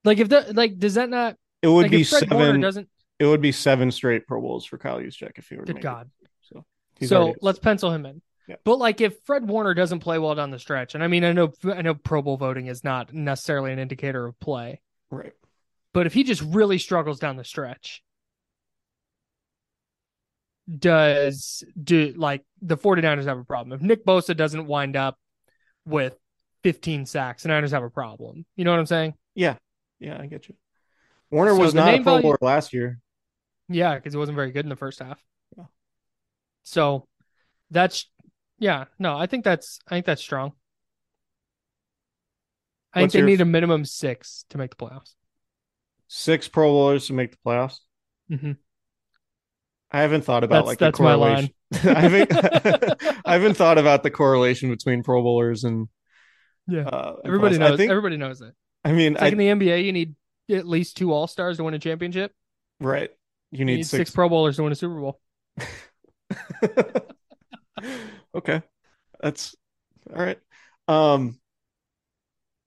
Like 0.03 0.17
if 0.19 0.29
the 0.29 0.51
like 0.53 0.77
does 0.79 0.95
that 0.95 1.09
not 1.09 1.35
it 1.61 1.67
would 1.67 1.83
like 1.83 1.91
be 1.91 2.01
if 2.01 2.09
Fred 2.09 2.29
Warner 2.31 2.45
seven. 2.47 2.61
doesn't 2.61 2.89
It 3.19 3.25
would 3.25 3.41
be 3.41 3.51
seven 3.51 3.91
straight 3.91 4.25
Pro 4.27 4.41
Bowls 4.41 4.65
for 4.65 4.77
Kyle 4.77 4.99
Juszczyk 4.99 5.37
if 5.37 5.47
he 5.49 5.55
were 5.55 5.61
to 5.65 5.67
good 5.67 5.75
make 5.75 5.83
God. 5.83 6.09
It. 6.21 6.29
So 6.41 6.65
he's 6.99 7.09
so 7.09 7.21
already- 7.23 7.39
let's 7.41 7.59
pencil 7.59 7.91
him 7.91 8.05
in. 8.05 8.21
Yeah. 8.49 8.55
But 8.63 8.79
like 8.79 8.99
if 8.99 9.15
Fred 9.25 9.47
Warner 9.47 9.75
doesn't 9.75 9.99
play 9.99 10.17
well 10.17 10.33
down 10.33 10.49
the 10.49 10.57
stretch, 10.57 10.95
and 10.95 11.03
I 11.03 11.07
mean 11.07 11.23
I 11.23 11.33
know 11.33 11.53
I 11.65 11.83
know 11.83 11.93
Pro 11.93 12.23
Bowl 12.23 12.35
voting 12.35 12.65
is 12.65 12.83
not 12.83 13.13
necessarily 13.13 13.71
an 13.71 13.77
indicator 13.77 14.25
of 14.25 14.39
play, 14.39 14.81
right. 15.11 15.33
but 15.93 16.07
if 16.07 16.15
he 16.15 16.23
just 16.23 16.41
really 16.41 16.79
struggles 16.79 17.19
down 17.19 17.37
the 17.37 17.43
stretch, 17.43 18.03
does 20.67 21.63
do 21.81 22.11
like 22.17 22.43
the 22.59 22.75
49ers 22.75 23.25
have 23.25 23.37
a 23.37 23.43
problem. 23.43 23.79
If 23.79 23.85
Nick 23.85 24.03
Bosa 24.03 24.35
doesn't 24.35 24.65
wind 24.65 24.95
up 24.95 25.19
with 25.85 26.17
15 26.63 27.05
sacks, 27.05 27.43
the 27.43 27.49
Niners 27.49 27.71
have 27.71 27.83
a 27.83 27.89
problem. 27.91 28.47
You 28.55 28.65
know 28.65 28.71
what 28.71 28.79
I'm 28.79 28.87
saying? 28.87 29.13
Yeah, 29.35 29.57
yeah, 29.99 30.19
I 30.19 30.25
get 30.25 30.49
you. 30.49 30.55
Warner 31.29 31.51
So 31.51 31.59
was 31.59 31.75
not 31.75 31.93
a 31.93 32.01
Pro 32.01 32.19
Bowler 32.19 32.37
last 32.41 32.73
year. 32.73 32.99
Yeah, 33.67 33.93
because 33.93 34.15
it 34.15 34.17
wasn't 34.17 34.37
very 34.37 34.49
good 34.49 34.65
in 34.65 34.69
the 34.69 34.75
first 34.75 34.97
half. 34.97 35.23
Yeah. 35.55 35.65
So 36.63 37.07
that's 37.69 38.09
yeah, 38.59 38.85
no, 38.99 39.17
I 39.17 39.25
think 39.25 39.43
that's 39.43 39.79
I 39.87 39.95
think 39.95 40.05
that's 40.05 40.21
strong. 40.21 40.53
I 42.93 43.01
What's 43.01 43.13
think 43.13 43.13
they 43.13 43.19
your- 43.19 43.27
need 43.27 43.41
a 43.41 43.45
minimum 43.45 43.85
six 43.85 44.45
to 44.49 44.57
make 44.57 44.75
the 44.75 44.85
playoffs. 44.85 45.13
Six 46.07 46.47
Pro 46.47 46.67
Bowlers 46.69 47.07
to 47.07 47.13
make 47.13 47.31
the 47.31 47.37
playoffs. 47.45 47.79
Mhm. 48.31 48.57
I 49.91 50.01
haven't 50.01 50.23
thought 50.23 50.43
about 50.43 50.65
That's- 50.65 50.67
like 50.67 50.79
that's 50.79 50.97
the 50.97 51.03
my 51.03 51.15
correlation. 51.15 51.53
I 51.73 52.01
haven't. 52.01 52.31
I 53.25 53.33
haven't 53.33 53.55
thought 53.55 53.77
about 53.77 54.03
the 54.03 54.11
correlation 54.11 54.69
between 54.69 55.03
Pro 55.03 55.21
Bowlers 55.21 55.63
and 55.63 55.87
Yeah. 56.67 56.87
uh, 56.87 57.15
and 57.17 57.25
Everybody 57.27 57.55
playoffs. 57.55 57.59
knows. 57.59 57.71
I 57.71 57.77
think. 57.77 57.91
everybody 57.91 58.17
knows 58.17 58.41
it. 58.41 58.53
I 58.83 58.91
mean, 58.91 59.13
It's 59.13 59.21
like 59.21 59.33
I, 59.33 59.41
in 59.41 59.59
the 59.59 59.67
NBA, 59.67 59.85
you 59.85 59.93
need 59.93 60.15
at 60.49 60.67
least 60.67 60.97
two 60.97 61.13
All 61.13 61.27
Stars 61.27 61.57
to 61.57 61.63
win 61.63 61.73
a 61.75 61.79
championship. 61.79 62.33
right. 62.79 63.11
You 63.51 63.59
You 63.59 63.65
need, 63.65 63.75
need 63.77 63.83
six. 63.83 64.09
six. 64.09 64.11
Pro 64.11 64.29
Bowlers 64.29 64.55
to 64.57 64.63
win 64.63 64.71
a 64.71 64.75
Super 64.75 64.99
Bowl. 64.99 65.19
okay, 68.35 68.61
that's 69.21 69.55
all 70.13 70.21
right. 70.23 70.39
Um, 70.87 71.39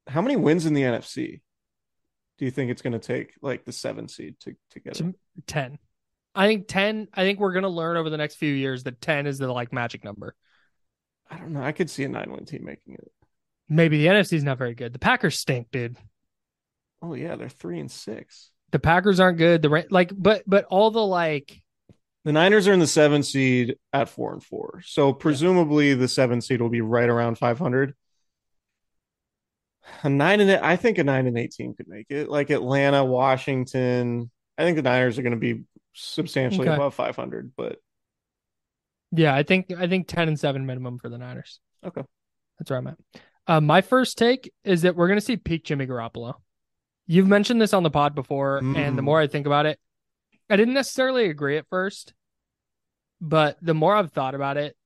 how 0.06 0.22
many 0.22 0.36
wins 0.36 0.66
in 0.66 0.74
the 0.74 0.82
NFC 0.82 1.40
do 2.38 2.44
you 2.44 2.50
think 2.50 2.70
it's 2.70 2.82
going 2.82 2.92
to 2.92 2.98
take, 2.98 3.34
like 3.42 3.64
the 3.64 3.72
seven 3.72 4.08
seed, 4.08 4.36
to 4.40 4.54
to 4.70 4.80
get 4.80 4.94
To- 4.94 5.08
it? 5.08 5.14
Ten. 5.46 5.78
I 6.34 6.46
think 6.46 6.66
ten. 6.68 7.08
I 7.12 7.22
think 7.24 7.38
we're 7.40 7.52
gonna 7.52 7.68
learn 7.68 7.96
over 7.98 8.08
the 8.08 8.16
next 8.16 8.36
few 8.36 8.52
years 8.52 8.84
that 8.84 9.00
ten 9.00 9.26
is 9.26 9.38
the 9.38 9.52
like 9.52 9.72
magic 9.72 10.02
number. 10.02 10.34
I 11.30 11.36
don't 11.38 11.52
know. 11.52 11.62
I 11.62 11.72
could 11.72 11.90
see 11.90 12.04
a 12.04 12.08
nine-win 12.08 12.44
team 12.46 12.64
making 12.64 12.94
it. 12.94 13.10
Maybe 13.68 13.98
the 13.98 14.06
NFC's 14.06 14.44
not 14.44 14.58
very 14.58 14.74
good. 14.74 14.92
The 14.92 14.98
Packers 14.98 15.38
stink, 15.38 15.68
dude. 15.70 15.96
Oh 17.02 17.14
yeah, 17.14 17.36
they're 17.36 17.48
three 17.48 17.80
and 17.80 17.90
six. 17.90 18.50
The 18.70 18.78
Packers 18.78 19.20
aren't 19.20 19.38
good. 19.38 19.60
The 19.62 19.86
like, 19.90 20.10
but 20.16 20.42
but 20.46 20.64
all 20.66 20.90
the 20.90 21.04
like 21.04 21.60
The 22.24 22.32
Niners 22.32 22.68
are 22.68 22.72
in 22.72 22.78
the 22.80 22.86
seven 22.86 23.22
seed 23.22 23.76
at 23.92 24.08
four 24.08 24.32
and 24.32 24.42
four. 24.42 24.80
So 24.84 25.12
presumably 25.12 25.94
the 25.94 26.06
seven 26.08 26.40
seed 26.40 26.60
will 26.60 26.68
be 26.68 26.80
right 26.80 27.08
around 27.08 27.36
500. 27.36 27.94
A 30.04 30.08
nine 30.08 30.40
and 30.40 30.50
I 30.50 30.76
think 30.76 30.98
a 30.98 31.04
nine 31.04 31.26
and 31.26 31.36
18 31.36 31.74
could 31.74 31.88
make 31.88 32.06
it. 32.10 32.28
Like 32.28 32.50
Atlanta, 32.50 33.04
Washington. 33.04 34.30
I 34.56 34.62
think 34.62 34.76
the 34.76 34.82
Niners 34.82 35.18
are 35.18 35.22
going 35.22 35.32
to 35.32 35.38
be 35.38 35.64
substantially 35.94 36.68
Okay. 36.68 36.74
above 36.76 36.94
500, 36.94 37.52
but 37.56 37.78
Yeah, 39.10 39.34
I 39.34 39.42
think 39.42 39.72
I 39.76 39.88
think 39.88 40.06
ten 40.06 40.28
and 40.28 40.38
seven 40.38 40.64
minimum 40.66 40.98
for 40.98 41.08
the 41.08 41.18
Niners. 41.18 41.58
Okay. 41.84 42.02
that's 42.58 42.70
where 42.70 42.78
I'm 42.78 42.86
at. 42.86 42.98
Uh, 43.48 43.60
my 43.60 43.80
first 43.80 44.16
take 44.18 44.52
is 44.62 44.82
that 44.82 44.94
we're 44.94 45.08
going 45.08 45.18
to 45.18 45.24
see 45.24 45.36
peak 45.36 45.64
Jimmy 45.64 45.86
Garoppolo. 45.86 46.34
You've 47.08 47.26
mentioned 47.26 47.60
this 47.60 47.74
on 47.74 47.82
the 47.82 47.90
pod 47.90 48.14
before, 48.14 48.58
and 48.58 48.96
the 48.96 49.02
Mm. 49.02 49.06
more 49.06 49.20
I 49.20 49.26
think 49.26 49.46
about 49.46 49.66
it, 49.66 49.80
I 50.52 50.56
didn't 50.56 50.74
necessarily 50.74 51.30
agree 51.30 51.56
at 51.56 51.66
first, 51.70 52.12
but 53.22 53.56
the 53.62 53.72
more 53.72 53.96
I've 53.96 54.12
thought 54.12 54.34
about 54.34 54.58
it, 54.58 54.76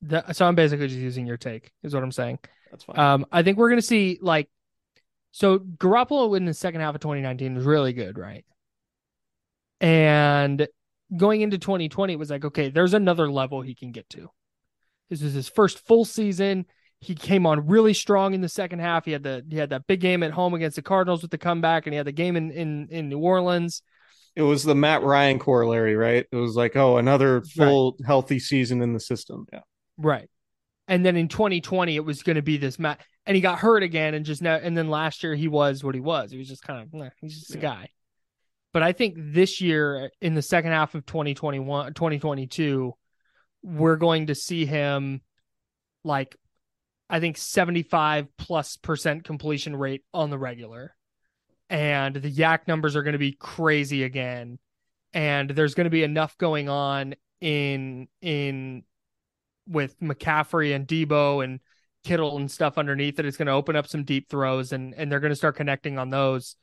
the, 0.00 0.32
so 0.32 0.46
I'm 0.46 0.54
basically 0.54 0.88
just 0.88 0.98
using 0.98 1.26
your 1.26 1.36
take, 1.36 1.70
is 1.82 1.92
what 1.92 2.02
I'm 2.02 2.12
saying. 2.12 2.38
that's 2.70 2.84
fine. 2.84 2.98
Um, 2.98 3.26
I 3.30 3.42
think 3.42 3.58
we're 3.58 3.68
going 3.68 3.80
to 3.80 3.86
see 3.86 4.18
like, 4.22 4.48
so 5.30 5.58
Garoppolo 5.58 6.34
in 6.34 6.46
the 6.46 6.54
second 6.54 6.80
half 6.80 6.94
of 6.94 7.02
2019 7.02 7.54
was 7.54 7.66
really 7.66 7.92
good, 7.92 8.16
right? 8.16 8.46
And 9.82 10.66
going 11.14 11.42
into 11.42 11.58
2020, 11.58 12.14
it 12.14 12.18
was 12.18 12.30
like, 12.30 12.46
okay, 12.46 12.70
there's 12.70 12.94
another 12.94 13.30
level 13.30 13.60
he 13.60 13.74
can 13.74 13.92
get 13.92 14.08
to. 14.10 14.30
This 15.10 15.20
was 15.20 15.34
his 15.34 15.46
first 15.46 15.86
full 15.86 16.06
season. 16.06 16.64
He 17.00 17.14
came 17.14 17.44
on 17.44 17.66
really 17.66 17.92
strong 17.92 18.32
in 18.32 18.40
the 18.40 18.48
second 18.48 18.78
half. 18.78 19.04
He 19.04 19.12
had 19.12 19.24
the 19.24 19.44
he 19.50 19.58
had 19.58 19.70
that 19.70 19.86
big 19.86 20.00
game 20.00 20.22
at 20.22 20.30
home 20.30 20.54
against 20.54 20.76
the 20.76 20.82
Cardinals 20.82 21.20
with 21.20 21.32
the 21.32 21.36
comeback, 21.36 21.86
and 21.86 21.92
he 21.92 21.98
had 21.98 22.06
the 22.06 22.12
game 22.12 22.34
in 22.34 22.50
in, 22.50 22.88
in 22.90 23.08
New 23.10 23.18
Orleans. 23.18 23.82
It 24.34 24.42
was 24.42 24.62
the 24.62 24.74
Matt 24.74 25.02
Ryan 25.02 25.38
corollary, 25.38 25.94
right? 25.94 26.26
It 26.30 26.36
was 26.36 26.56
like, 26.56 26.76
oh, 26.76 26.96
another 26.96 27.42
full 27.42 27.96
healthy 28.04 28.38
season 28.38 28.82
in 28.82 28.92
the 28.92 29.00
system. 29.00 29.46
Yeah. 29.52 29.60
Right. 29.98 30.28
And 30.88 31.04
then 31.04 31.16
in 31.16 31.28
2020, 31.28 31.96
it 31.96 32.04
was 32.04 32.22
going 32.22 32.36
to 32.36 32.42
be 32.42 32.56
this 32.56 32.78
Matt, 32.78 33.00
and 33.26 33.34
he 33.34 33.40
got 33.40 33.58
hurt 33.58 33.82
again, 33.82 34.14
and 34.14 34.24
just 34.24 34.42
now, 34.42 34.56
and 34.56 34.76
then 34.76 34.88
last 34.88 35.22
year 35.22 35.34
he 35.34 35.48
was 35.48 35.84
what 35.84 35.94
he 35.94 36.00
was. 36.00 36.30
He 36.30 36.38
was 36.38 36.48
just 36.48 36.62
kind 36.62 36.82
of, 36.82 37.00
eh, 37.00 37.10
he's 37.20 37.38
just 37.38 37.54
a 37.54 37.58
guy. 37.58 37.88
But 38.72 38.82
I 38.82 38.92
think 38.92 39.14
this 39.18 39.60
year, 39.60 40.10
in 40.20 40.34
the 40.34 40.42
second 40.42 40.72
half 40.72 40.94
of 40.94 41.04
2021, 41.04 41.92
2022, 41.92 42.94
we're 43.62 43.96
going 43.96 44.28
to 44.28 44.34
see 44.34 44.64
him 44.64 45.20
like, 46.04 46.36
I 47.08 47.20
think 47.20 47.36
75 47.36 48.28
plus 48.38 48.78
percent 48.78 49.24
completion 49.24 49.76
rate 49.76 50.02
on 50.14 50.30
the 50.30 50.38
regular. 50.38 50.94
And 51.72 52.14
the 52.14 52.30
YAC 52.30 52.68
numbers 52.68 52.94
are 52.94 53.02
going 53.02 53.14
to 53.14 53.18
be 53.18 53.32
crazy 53.32 54.04
again. 54.04 54.58
And 55.12 55.50
there's 55.50 55.74
going 55.74 55.86
to 55.86 55.90
be 55.90 56.04
enough 56.04 56.38
going 56.38 56.68
on 56.68 57.14
in, 57.40 58.08
in, 58.20 58.84
with 59.66 59.98
McCaffrey 60.00 60.74
and 60.74 60.86
Deebo 60.86 61.42
and 61.42 61.60
Kittle 62.04 62.36
and 62.36 62.50
stuff 62.50 62.78
underneath 62.78 63.18
it. 63.18 63.26
It's 63.26 63.36
going 63.36 63.46
to 63.46 63.52
open 63.52 63.76
up 63.76 63.86
some 63.86 64.04
deep 64.04 64.28
throws 64.28 64.72
and 64.72 64.92
and 64.94 65.10
they're 65.10 65.20
going 65.20 65.30
to 65.30 65.36
start 65.36 65.56
connecting 65.56 65.98
on 65.98 66.10
those 66.10 66.56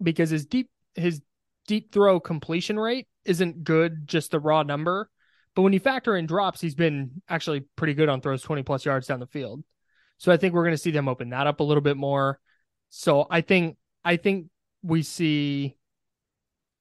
because 0.00 0.30
his 0.30 0.46
deep 0.46 0.70
his 0.94 1.20
deep 1.66 1.92
throw 1.92 2.20
completion 2.20 2.78
rate 2.78 3.08
isn't 3.24 3.64
good, 3.64 4.06
just 4.06 4.30
the 4.30 4.38
raw 4.38 4.62
number. 4.62 5.10
But 5.54 5.62
when 5.62 5.72
you 5.72 5.80
factor 5.80 6.16
in 6.16 6.26
drops, 6.26 6.60
he's 6.60 6.76
been 6.76 7.22
actually 7.28 7.64
pretty 7.74 7.94
good 7.94 8.08
on 8.08 8.20
throws 8.20 8.42
20 8.42 8.62
plus 8.62 8.84
yards 8.84 9.08
down 9.08 9.18
the 9.18 9.26
field. 9.26 9.64
So 10.18 10.30
I 10.30 10.36
think 10.36 10.54
we're 10.54 10.62
going 10.62 10.74
to 10.74 10.78
see 10.78 10.92
them 10.92 11.08
open 11.08 11.30
that 11.30 11.48
up 11.48 11.58
a 11.60 11.64
little 11.64 11.80
bit 11.80 11.96
more. 11.96 12.38
So 12.90 13.26
I 13.28 13.40
think 13.40 13.76
I 14.08 14.16
think 14.16 14.46
we 14.82 15.02
see 15.02 15.76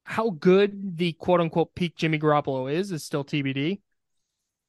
how 0.05 0.29
good 0.29 0.95
the 0.95 1.11
quote 1.11 1.41
unquote 1.41 1.75
peak 1.75 1.97
Jimmy 1.97 2.17
Garoppolo 2.17 2.71
is 2.71 2.93
is 2.93 3.03
still 3.03 3.25
TBD. 3.25 3.81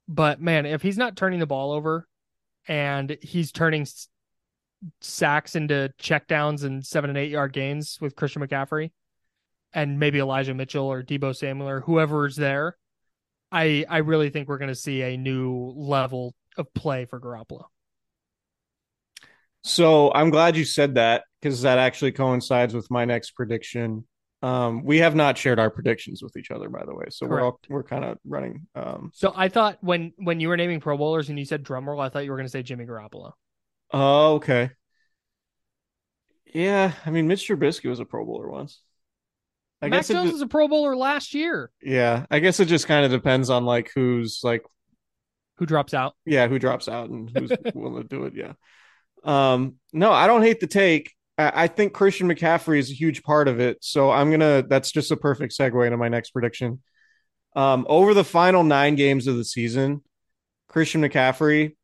But 0.09 0.41
man, 0.41 0.67
if 0.67 0.83
he's 0.83 0.99
not 0.99 1.15
turning 1.15 1.38
the 1.38 1.47
ball 1.47 1.71
over 1.71 2.09
and 2.67 3.17
he's 3.23 3.53
turning 3.53 3.87
sacks 5.00 5.55
into 5.55 5.93
checkdowns 6.03 6.65
and 6.65 6.85
seven 6.85 7.11
and 7.11 7.17
eight 7.17 7.31
yard 7.31 7.53
gains 7.53 7.97
with 8.00 8.17
Christian 8.17 8.43
McCaffrey 8.43 8.91
and 9.73 10.00
maybe 10.00 10.19
Elijah 10.19 10.53
Mitchell 10.53 10.87
or 10.87 11.05
Deebo 11.05 11.37
Samuel 11.37 11.69
or 11.69 11.81
whoever's 11.83 12.35
there, 12.35 12.77
I 13.53 13.85
I 13.88 13.99
really 13.99 14.31
think 14.31 14.49
we're 14.49 14.59
going 14.59 14.67
to 14.67 14.75
see 14.75 15.03
a 15.03 15.17
new 15.17 15.73
level 15.77 16.35
of 16.57 16.75
play 16.75 17.05
for 17.05 17.21
Garoppolo. 17.21 17.67
So 19.65 20.12
I'm 20.12 20.31
glad 20.31 20.57
you 20.57 20.65
said 20.65 20.95
that 20.95 21.25
because 21.41 21.62
that 21.62 21.79
actually 21.79 22.12
coincides 22.12 22.75
with 22.75 22.91
my 22.91 23.05
next 23.05 23.33
prediction. 23.33 24.07
Um, 24.41 24.85
we 24.85 24.99
have 24.99 25.17
not 25.17 25.37
shared 25.37 25.59
our 25.59 25.69
predictions 25.71 26.23
with 26.23 26.37
each 26.37 26.50
other, 26.50 26.69
by 26.69 26.85
the 26.85 26.95
way. 26.95 27.07
So 27.11 27.27
we're 27.27 27.41
all 27.43 27.61
we're 27.69 27.83
kind 27.83 28.05
of 28.05 28.19
running. 28.25 28.67
Um, 28.75 29.11
So 29.12 29.33
I 29.35 29.49
thought 29.49 29.79
when 29.81 30.12
when 30.17 30.38
you 30.41 30.49
were 30.49 30.57
naming 30.57 30.81
Pro 30.81 30.97
Bowlers 30.97 31.29
and 31.29 31.38
you 31.38 31.45
said 31.45 31.65
drum 31.65 31.88
roll, 31.88 32.00
I 32.00 32.09
thought 32.09 32.25
you 32.25 32.31
were 32.31 32.37
going 32.37 32.47
to 32.47 32.50
say 32.50 32.62
Jimmy 32.62 32.87
Garoppolo. 32.87 33.33
oh, 33.93 34.35
okay. 34.35 34.71
Yeah, 36.55 36.93
I 37.05 37.11
mean, 37.11 37.29
Mitch 37.29 37.47
Trubisky 37.47 37.91
was 37.91 38.00
a 38.00 38.05
Pro 38.05 38.25
Bowler 38.25 38.49
once. 38.49 38.81
I 39.83 39.88
Mac 39.88 39.99
guess 40.00 40.09
Jones 40.09 40.33
was 40.33 40.41
a 40.41 40.47
Pro 40.47 40.67
Bowler 40.69 40.97
last 40.97 41.35
year. 41.35 41.71
yeah, 41.83 42.27
I 42.31 42.38
guess 42.38 42.59
it 42.61 42.67
just 42.67 42.87
kind 42.87 43.05
of 43.05 43.11
depends 43.11 43.50
on 43.50 43.65
like 43.65 43.91
who's 43.95 44.41
like 44.43 44.62
Who 45.59 45.67
drops 45.67 45.95
out? 45.95 46.15
Yeah, 46.25 46.49
who 46.49 46.59
drops 46.59 46.88
out 46.88 47.11
and 47.11 47.31
who's 47.31 47.53
willing 47.75 48.03
to 48.03 48.09
do 48.09 48.25
it? 48.25 48.35
Yeah. 48.35 48.53
Um, 49.25 49.77
no, 49.93 50.13
I 50.13 50.27
don't 50.27 50.43
hate 50.43 50.61
the 50.61 50.67
take. 50.67 51.13
I, 51.37 51.65
I 51.65 51.67
think 51.69 51.93
Christian 51.93 52.29
McCaffrey 52.29 52.79
is 52.79 52.91
a 52.91 52.95
huge 52.95 53.23
part 53.23 53.49
of 53.49 53.61
it. 53.61 53.79
So 53.81 54.11
I'm 54.11 54.31
gonna. 54.31 54.63
That's 54.63 54.91
just 54.91 55.11
a 55.11 55.17
perfect 55.17 55.57
segue 55.59 55.85
into 55.85 55.97
my 55.97 56.09
next 56.09 56.31
prediction. 56.31 56.83
Um, 57.57 57.87
over 57.89 58.15
the 58.15 58.25
final 58.25 58.63
nine 58.63 58.95
games 58.95 59.27
of 59.27 59.37
the 59.37 59.45
season, 59.45 60.03
Christian 60.69 61.03
McCaffrey 61.03 61.77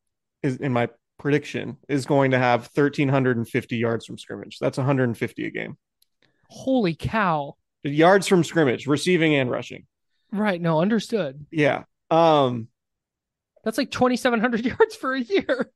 is 0.42 0.56
in 0.56 0.72
my 0.72 0.88
prediction 1.18 1.78
is 1.88 2.06
going 2.06 2.32
to 2.32 2.38
have 2.38 2.68
1350 2.74 3.76
yards 3.76 4.06
from 4.06 4.18
scrimmage. 4.18 4.58
That's 4.58 4.76
150 4.76 5.46
a 5.46 5.50
game. 5.50 5.76
Holy 6.48 6.94
cow. 6.94 7.56
Yards 7.82 8.26
from 8.26 8.44
scrimmage, 8.44 8.86
receiving 8.86 9.34
and 9.34 9.50
rushing. 9.50 9.86
Right. 10.32 10.60
No, 10.60 10.80
understood. 10.80 11.46
Yeah. 11.50 11.84
Um, 12.10 12.68
That's 13.64 13.78
like 13.78 13.90
2,700 13.90 14.64
yards 14.66 14.96
for 14.96 15.14
a 15.14 15.20
year. 15.20 15.70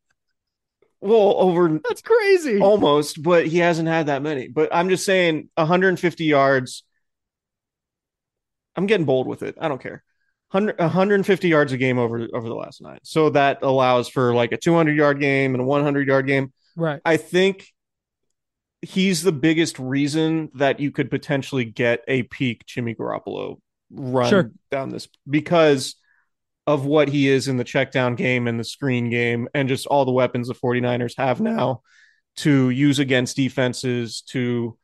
Well, 1.00 1.35
over 1.38 1.81
That's 1.88 2.02
crazy. 2.02 2.61
almost, 2.61 3.23
but 3.23 3.47
he 3.47 3.59
hasn't 3.59 3.88
had 3.88 4.07
that 4.07 4.23
many. 4.23 4.49
But 4.49 4.71
I'm 4.75 4.88
just 4.88 5.05
saying 5.05 5.49
150 5.55 6.25
yards. 6.25 6.85
I'm 8.76 8.87
getting 8.87 9.07
bold 9.07 9.26
with 9.26 9.43
it. 9.43 9.57
I 9.61 9.69
don't 9.69 9.83
care. 9.83 10.02
100, 10.50 10.78
150 10.78 11.49
yards 11.49 11.73
a 11.73 11.76
game 11.76 11.99
over 11.99 12.26
over 12.33 12.49
the 12.49 12.55
last 12.55 12.81
nine. 12.81 12.99
So 13.02 13.31
that 13.31 13.59
allows 13.62 14.09
for 14.09 14.35
like 14.35 14.52
a 14.52 14.57
200 14.57 14.97
yard 14.97 15.21
game 15.21 15.55
and 15.55 15.61
a 15.61 15.64
100 15.64 16.09
yard 16.09 16.26
game. 16.26 16.52
Right. 16.76 17.00
I 17.05 17.17
think 17.17 17.67
he's 18.81 19.23
the 19.23 19.33
biggest 19.33 19.78
reason 19.78 20.50
that 20.55 20.81
you 20.81 20.90
could 20.90 21.11
potentially 21.11 21.64
get 21.64 22.02
a 22.09 22.23
peak 22.25 22.64
Jimmy 22.64 22.95
Garoppolo 22.95 23.59
run 23.90 24.31
Sure. 24.31 24.50
down 24.71 24.90
this 24.90 25.09
because 25.28 25.97
of 26.69 26.85
what 26.85 27.09
he 27.09 27.29
is 27.29 27.49
in 27.49 27.57
the 27.57 27.65
check 27.65 27.91
down 27.91 28.15
game 28.15 28.47
and 28.47 28.61
the 28.61 28.65
screen 28.65 29.09
game 29.09 29.49
and 29.55 29.71
just 29.71 29.87
all 29.87 30.05
the 30.05 30.13
weapons 30.13 30.49
the 30.49 30.55
49ers 30.55 31.15
have 31.17 31.41
now 31.41 31.81
to 32.37 32.69
use 32.69 32.99
against 32.99 33.37
defenses 33.37 34.21
to 34.21 34.77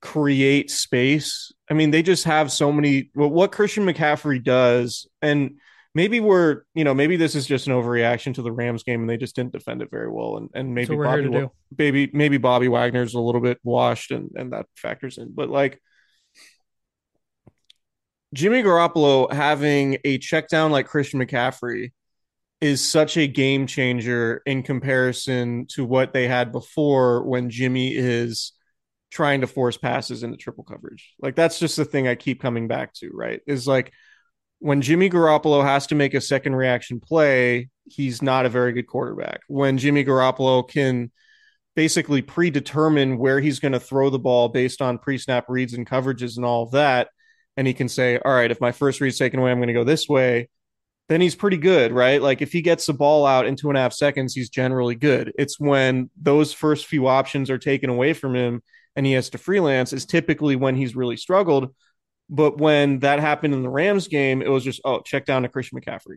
create 0.00 0.70
space. 0.70 1.52
I 1.70 1.74
mean, 1.74 1.90
they 1.90 2.02
just 2.02 2.24
have 2.24 2.50
so 2.50 2.72
many 2.72 3.10
well, 3.14 3.28
what 3.28 3.52
Christian 3.52 3.84
McCaffrey 3.84 4.42
does 4.42 5.06
and 5.20 5.58
maybe 5.94 6.18
we're, 6.18 6.62
you 6.74 6.84
know, 6.84 6.94
maybe 6.94 7.16
this 7.16 7.34
is 7.34 7.46
just 7.46 7.66
an 7.66 7.74
overreaction 7.74 8.34
to 8.36 8.42
the 8.42 8.50
Rams 8.50 8.82
game 8.82 9.02
and 9.02 9.10
they 9.10 9.18
just 9.18 9.36
didn't 9.36 9.52
defend 9.52 9.82
it 9.82 9.90
very 9.90 10.10
well 10.10 10.38
and 10.38 10.48
and 10.54 10.74
maybe 10.74 10.96
Bobby 10.96 11.46
maybe 11.76 12.10
maybe 12.14 12.38
Bobby 12.38 12.68
Wagner's 12.68 13.12
a 13.12 13.20
little 13.20 13.42
bit 13.42 13.58
washed 13.62 14.12
and 14.12 14.30
and 14.34 14.54
that 14.54 14.64
factors 14.76 15.18
in. 15.18 15.34
But 15.34 15.50
like 15.50 15.78
Jimmy 18.34 18.62
Garoppolo 18.62 19.32
having 19.32 19.98
a 20.04 20.18
check 20.18 20.48
down 20.48 20.70
like 20.70 20.86
Christian 20.86 21.20
McCaffrey 21.20 21.92
is 22.60 22.84
such 22.84 23.16
a 23.16 23.26
game 23.26 23.66
changer 23.66 24.42
in 24.44 24.62
comparison 24.62 25.66
to 25.70 25.84
what 25.84 26.12
they 26.12 26.26
had 26.26 26.52
before 26.52 27.22
when 27.22 27.50
Jimmy 27.50 27.94
is 27.94 28.52
trying 29.10 29.40
to 29.40 29.46
force 29.46 29.76
passes 29.78 30.22
into 30.22 30.36
triple 30.36 30.64
coverage. 30.64 31.14
Like 31.20 31.36
that's 31.36 31.58
just 31.58 31.76
the 31.76 31.84
thing 31.84 32.08
I 32.08 32.14
keep 32.14 32.42
coming 32.42 32.68
back 32.68 32.92
to, 32.94 33.10
right? 33.14 33.40
Is 33.46 33.66
like 33.66 33.92
when 34.58 34.82
Jimmy 34.82 35.08
Garoppolo 35.08 35.62
has 35.62 35.86
to 35.86 35.94
make 35.94 36.14
a 36.14 36.20
second 36.20 36.56
reaction 36.56 37.00
play, 37.00 37.70
he's 37.84 38.20
not 38.20 38.44
a 38.44 38.50
very 38.50 38.72
good 38.72 38.86
quarterback. 38.86 39.40
When 39.46 39.78
Jimmy 39.78 40.04
Garoppolo 40.04 40.68
can 40.68 41.12
basically 41.76 42.22
predetermine 42.22 43.18
where 43.18 43.40
he's 43.40 43.60
going 43.60 43.72
to 43.72 43.80
throw 43.80 44.10
the 44.10 44.18
ball 44.18 44.48
based 44.48 44.82
on 44.82 44.98
pre-snap 44.98 45.46
reads 45.48 45.74
and 45.74 45.88
coverages 45.88 46.36
and 46.36 46.44
all 46.44 46.64
of 46.64 46.72
that, 46.72 47.08
and 47.58 47.66
he 47.66 47.74
can 47.74 47.88
say, 47.88 48.18
"All 48.24 48.32
right, 48.32 48.50
if 48.50 48.60
my 48.60 48.72
first 48.72 49.00
read's 49.02 49.18
taken 49.18 49.40
away, 49.40 49.50
I'm 49.50 49.58
going 49.58 49.66
to 49.66 49.74
go 49.74 49.84
this 49.84 50.08
way." 50.08 50.48
Then 51.08 51.20
he's 51.20 51.34
pretty 51.34 51.56
good, 51.56 51.90
right? 51.92 52.20
Like 52.22 52.40
if 52.42 52.52
he 52.52 52.62
gets 52.62 52.86
the 52.86 52.92
ball 52.92 53.26
out 53.26 53.46
in 53.46 53.56
two 53.56 53.68
and 53.68 53.76
a 53.76 53.80
half 53.80 53.94
seconds, 53.94 54.34
he's 54.34 54.50
generally 54.50 54.94
good. 54.94 55.32
It's 55.38 55.58
when 55.58 56.10
those 56.20 56.52
first 56.52 56.86
few 56.86 57.06
options 57.08 57.50
are 57.50 57.58
taken 57.58 57.88
away 57.90 58.12
from 58.12 58.36
him 58.36 58.62
and 58.94 59.06
he 59.06 59.12
has 59.12 59.30
to 59.30 59.38
freelance 59.38 59.92
is 59.94 60.04
typically 60.04 60.54
when 60.54 60.76
he's 60.76 60.94
really 60.94 61.16
struggled. 61.16 61.74
But 62.28 62.58
when 62.58 62.98
that 62.98 63.20
happened 63.20 63.54
in 63.54 63.62
the 63.62 63.70
Rams 63.70 64.06
game, 64.08 64.42
it 64.42 64.50
was 64.50 64.62
just, 64.62 64.82
oh, 64.84 65.00
check 65.00 65.24
down 65.24 65.44
to 65.44 65.48
Christian 65.48 65.80
McCaffrey. 65.80 66.16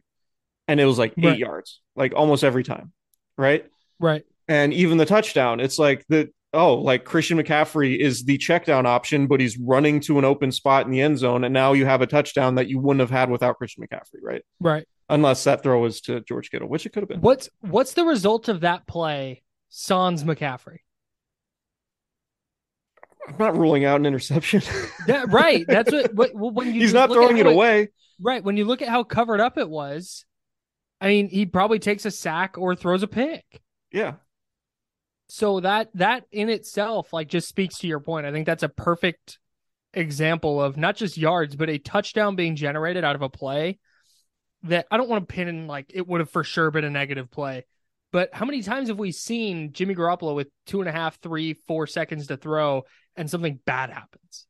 And 0.67 0.77
it 0.82 0.86
was 0.86 0.99
like 0.99 1.13
eight 1.17 1.25
Right. 1.25 1.39
yards, 1.39 1.80
like 1.95 2.13
almost 2.13 2.43
every 2.43 2.65
time. 2.65 2.91
Right. 3.38 3.65
Right. 3.97 4.23
And 4.49 4.73
even 4.73 4.97
the 4.97 5.06
touchdown, 5.06 5.62
it's 5.62 5.80
like 5.80 6.06
the, 6.10 6.32
oh, 6.53 6.75
like 6.75 7.05
Christian 7.05 7.37
McCaffrey 7.37 7.97
is 7.97 8.23
the 8.23 8.37
check 8.37 8.65
down 8.65 8.85
option, 8.85 9.27
but 9.27 9.39
he's 9.39 9.57
running 9.57 9.99
to 10.01 10.19
an 10.19 10.25
open 10.25 10.51
spot 10.51 10.85
in 10.85 10.91
the 10.91 11.01
end 11.01 11.17
zone. 11.17 11.43
And 11.43 11.53
now 11.53 11.73
you 11.73 11.85
have 11.85 12.01
a 12.01 12.07
touchdown 12.07 12.55
that 12.55 12.67
you 12.67 12.79
wouldn't 12.79 12.99
have 12.99 13.09
had 13.09 13.29
without 13.29 13.57
Christian 13.57 13.83
McCaffrey. 13.83 14.19
Right. 14.21 14.43
Right. 14.59 14.87
Unless 15.09 15.43
that 15.43 15.63
throw 15.63 15.79
was 15.79 16.01
to 16.01 16.21
George 16.21 16.51
Kittle, 16.51 16.69
which 16.69 16.85
it 16.85 16.93
could 16.93 17.03
have 17.03 17.09
been. 17.09 17.21
What's 17.21 17.49
what's 17.59 17.93
the 17.93 18.05
result 18.05 18.47
of 18.47 18.61
that 18.61 18.87
play? 18.87 19.43
Sans 19.69 20.23
McCaffrey. 20.23 20.77
I'm 23.27 23.35
not 23.37 23.57
ruling 23.57 23.85
out 23.85 23.99
an 23.99 24.05
interception. 24.05 24.61
Yeah, 25.07 25.25
right. 25.27 25.65
That's 25.67 25.91
what. 25.91 26.13
what 26.33 26.53
when 26.53 26.67
you 26.67 26.73
he's 26.81 26.93
not 26.93 27.11
throwing 27.11 27.37
it 27.37 27.47
away. 27.47 27.89
Right. 28.21 28.43
When 28.43 28.55
you 28.55 28.65
look 28.65 28.81
at 28.81 28.87
how 28.87 29.03
covered 29.03 29.41
up 29.41 29.57
it 29.57 29.69
was, 29.69 30.25
I 30.99 31.07
mean, 31.07 31.27
he 31.27 31.45
probably 31.45 31.79
takes 31.79 32.05
a 32.05 32.11
sack 32.11 32.57
or 32.57 32.75
throws 32.75 33.03
a 33.03 33.07
pick. 33.07 33.43
Yeah. 33.91 34.13
So 35.34 35.62
that 35.62 35.88
that 35.94 36.26
in 36.34 36.50
itself, 36.50 37.13
like, 37.13 37.30
just 37.30 37.48
speaks 37.48 37.78
to 37.78 37.88
your 37.88 38.02
point. 38.02 38.26
I 38.26 38.34
think 38.34 38.46
that's 38.46 38.63
a 38.63 38.70
perfect 38.70 39.39
example 39.94 40.62
of 40.62 40.76
not 40.76 40.98
just 40.98 41.17
yards, 41.17 41.56
but 41.56 41.70
a 41.70 41.78
touchdown 41.78 42.36
being 42.36 42.58
generated 42.58 43.06
out 43.06 43.15
of 43.15 43.22
a 43.22 43.30
play 43.30 43.80
that 44.63 44.88
I 44.91 44.98
don't 44.98 45.08
want 45.08 45.26
to 45.30 45.34
pin 45.34 45.48
in 45.48 45.67
like 45.67 45.86
it 45.94 46.06
would 46.06 46.20
have 46.20 46.30
for 46.30 46.44
sure 46.44 46.70
been 46.70 46.84
a 46.84 46.89
negative 46.89 47.32
play. 47.32 47.65
But 48.12 48.32
how 48.34 48.46
many 48.46 48.62
times 48.62 48.89
have 48.89 49.00
we 49.00 49.13
seen 49.13 49.72
Jimmy 49.72 49.96
Garoppolo 49.96 50.36
with 50.36 50.50
two 50.65 50.82
and 50.82 50.89
a 50.89 50.91
half, 50.91 51.17
three, 51.22 51.54
four 51.54 51.88
seconds 51.88 52.28
to 52.28 52.36
throw 52.36 52.84
and 53.15 53.30
something 53.30 53.58
bad 53.65 53.89
happens? 53.89 54.48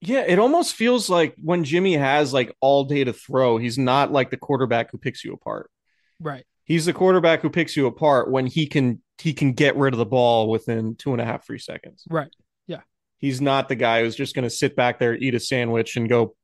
Yeah, 0.00 0.24
it 0.26 0.38
almost 0.38 0.76
feels 0.76 1.10
like 1.10 1.34
when 1.42 1.62
Jimmy 1.62 1.92
has 1.92 2.32
like 2.32 2.56
all 2.62 2.84
day 2.84 3.04
to 3.04 3.12
throw, 3.12 3.58
he's 3.58 3.76
not 3.76 4.12
like 4.12 4.30
the 4.30 4.38
quarterback 4.38 4.92
who 4.92 4.96
picks 4.96 5.26
you 5.26 5.34
apart. 5.34 5.70
Right. 6.18 6.46
He's 6.64 6.86
the 6.86 6.94
quarterback 6.94 7.42
who 7.42 7.50
picks 7.50 7.76
you 7.76 7.86
apart 7.86 8.30
when 8.30 8.46
he 8.46 8.66
can 8.66 9.02
he 9.18 9.32
can 9.32 9.52
get 9.52 9.76
rid 9.76 9.94
of 9.94 9.98
the 9.98 10.06
ball 10.06 10.48
within 10.48 10.94
two 10.94 11.12
and 11.12 11.20
a 11.20 11.24
half, 11.24 11.46
three 11.46 11.58
seconds. 11.58 12.04
Right. 12.08 12.34
Yeah. 12.66 12.80
He's 13.18 13.40
not 13.40 13.68
the 13.68 13.74
guy 13.74 14.02
who's 14.02 14.16
just 14.16 14.34
gonna 14.34 14.50
sit 14.50 14.76
back 14.76 14.98
there, 14.98 15.14
eat 15.14 15.34
a 15.34 15.40
sandwich, 15.40 15.96
and 15.96 16.08
go, 16.08 16.34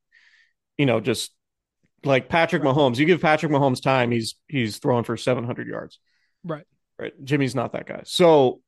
you 0.78 0.86
know, 0.86 1.00
just 1.00 1.34
like 2.04 2.28
Patrick 2.28 2.62
Mahomes. 2.62 2.98
You 2.98 3.06
give 3.06 3.20
Patrick 3.20 3.52
Mahomes 3.52 3.82
time, 3.82 4.10
he's 4.10 4.36
he's 4.48 4.78
throwing 4.78 5.04
for 5.04 5.16
seven 5.16 5.44
hundred 5.44 5.68
yards. 5.68 5.98
Right. 6.44 6.64
Right. 6.98 7.12
Jimmy's 7.24 7.54
not 7.54 7.72
that 7.72 7.86
guy. 7.86 8.02
So 8.04 8.60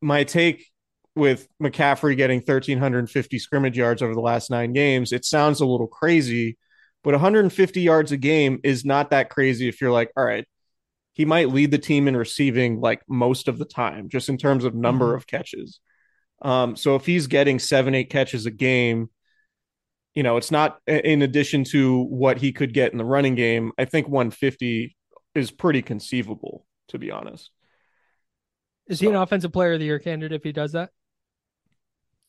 my 0.00 0.24
take 0.24 0.66
with 1.14 1.48
McCaffrey 1.62 2.16
getting 2.16 2.38
1,350 2.38 3.38
scrimmage 3.38 3.78
yards 3.78 4.02
over 4.02 4.14
the 4.14 4.20
last 4.20 4.50
nine 4.50 4.72
games, 4.72 5.12
it 5.12 5.24
sounds 5.24 5.60
a 5.60 5.66
little 5.66 5.86
crazy, 5.86 6.58
but 7.02 7.14
150 7.14 7.80
yards 7.80 8.12
a 8.12 8.16
game 8.16 8.60
is 8.62 8.84
not 8.84 9.10
that 9.10 9.30
crazy 9.30 9.66
if 9.66 9.80
you're 9.80 9.90
like, 9.90 10.10
all 10.16 10.24
right, 10.24 10.46
he 11.16 11.24
might 11.24 11.48
lead 11.48 11.70
the 11.70 11.78
team 11.78 12.08
in 12.08 12.16
receiving 12.16 12.78
like 12.78 13.00
most 13.08 13.48
of 13.48 13.56
the 13.56 13.64
time, 13.64 14.10
just 14.10 14.28
in 14.28 14.36
terms 14.36 14.64
of 14.64 14.74
number 14.74 15.14
of 15.14 15.26
catches. 15.26 15.80
Um, 16.42 16.76
so 16.76 16.94
if 16.94 17.06
he's 17.06 17.26
getting 17.26 17.58
seven, 17.58 17.94
eight 17.94 18.10
catches 18.10 18.44
a 18.44 18.50
game, 18.50 19.08
you 20.14 20.22
know, 20.22 20.36
it's 20.36 20.50
not 20.50 20.78
in 20.86 21.22
addition 21.22 21.64
to 21.64 22.02
what 22.02 22.36
he 22.36 22.52
could 22.52 22.74
get 22.74 22.92
in 22.92 22.98
the 22.98 23.04
running 23.04 23.34
game. 23.34 23.72
I 23.78 23.86
think 23.86 24.08
150 24.08 24.94
is 25.34 25.50
pretty 25.50 25.80
conceivable, 25.80 26.66
to 26.88 26.98
be 26.98 27.10
honest. 27.10 27.50
Is 28.86 29.00
he 29.00 29.06
an 29.06 29.14
offensive 29.14 29.54
player 29.54 29.72
of 29.72 29.78
the 29.80 29.86
year 29.86 29.98
candidate 29.98 30.36
if 30.36 30.44
he 30.44 30.52
does 30.52 30.72
that? 30.72 30.90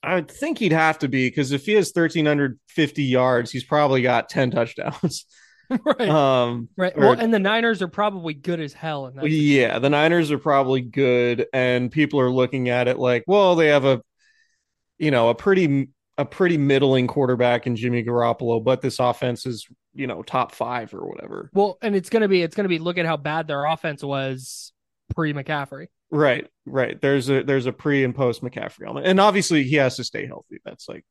I 0.01 0.21
think 0.21 0.59
he'd 0.59 0.71
have 0.71 0.99
to 0.99 1.09
be 1.09 1.27
because 1.27 1.51
if 1.51 1.65
he 1.65 1.73
has 1.73 1.91
1,350 1.93 3.03
yards, 3.03 3.51
he's 3.51 3.65
probably 3.65 4.01
got 4.01 4.29
10 4.29 4.51
touchdowns. 4.51 5.25
right. 5.85 6.09
Um, 6.09 6.69
right. 6.77 6.93
or- 6.95 7.01
Well, 7.01 7.19
and 7.19 7.33
the 7.33 7.39
Niners 7.39 7.81
are 7.81 7.87
probably 7.87 8.33
good 8.33 8.59
as 8.59 8.73
hell 8.73 9.07
in 9.07 9.15
that. 9.15 9.29
yeah, 9.29 9.79
the 9.79 9.89
Niners 9.89 10.31
are 10.31 10.37
probably 10.37 10.81
good, 10.81 11.47
and 11.53 11.91
people 11.91 12.19
are 12.19 12.31
looking 12.31 12.69
at 12.69 12.87
it 12.87 12.97
like, 12.97 13.23
well, 13.27 13.55
they 13.55 13.67
have 13.67 13.85
a, 13.85 14.01
you 14.97 15.11
know, 15.11 15.29
a 15.29 15.35
pretty 15.35 15.89
a 16.17 16.25
pretty 16.25 16.57
middling 16.57 17.05
quarterback 17.05 17.67
in 17.67 17.75
Jimmy 17.75 18.03
Garoppolo, 18.03 18.63
but 18.63 18.81
this 18.81 18.99
offense 18.99 19.45
is, 19.45 19.67
you 19.93 20.07
know, 20.07 20.23
top 20.23 20.51
five 20.51 20.93
or 20.93 21.07
whatever. 21.07 21.51
Well, 21.53 21.77
and 21.81 21.95
it's 21.95 22.09
gonna 22.09 22.27
be 22.27 22.41
it's 22.41 22.55
gonna 22.55 22.69
be 22.69 22.79
look 22.79 22.97
at 22.97 23.05
how 23.05 23.17
bad 23.17 23.47
their 23.47 23.65
offense 23.65 24.03
was 24.03 24.71
pre 25.15 25.33
McCaffrey. 25.33 25.87
Right, 26.09 26.47
right. 26.65 26.99
There's 27.01 27.29
a 27.29 27.43
there's 27.43 27.65
a 27.65 27.73
pre 27.73 28.03
and 28.03 28.15
post 28.15 28.41
McCaffrey 28.41 28.85
element, 28.87 29.05
and 29.07 29.19
obviously 29.19 29.63
he 29.63 29.75
has 29.75 29.97
to 29.97 30.03
stay 30.03 30.25
healthy. 30.25 30.57
That's 30.65 30.87
like 30.89 31.05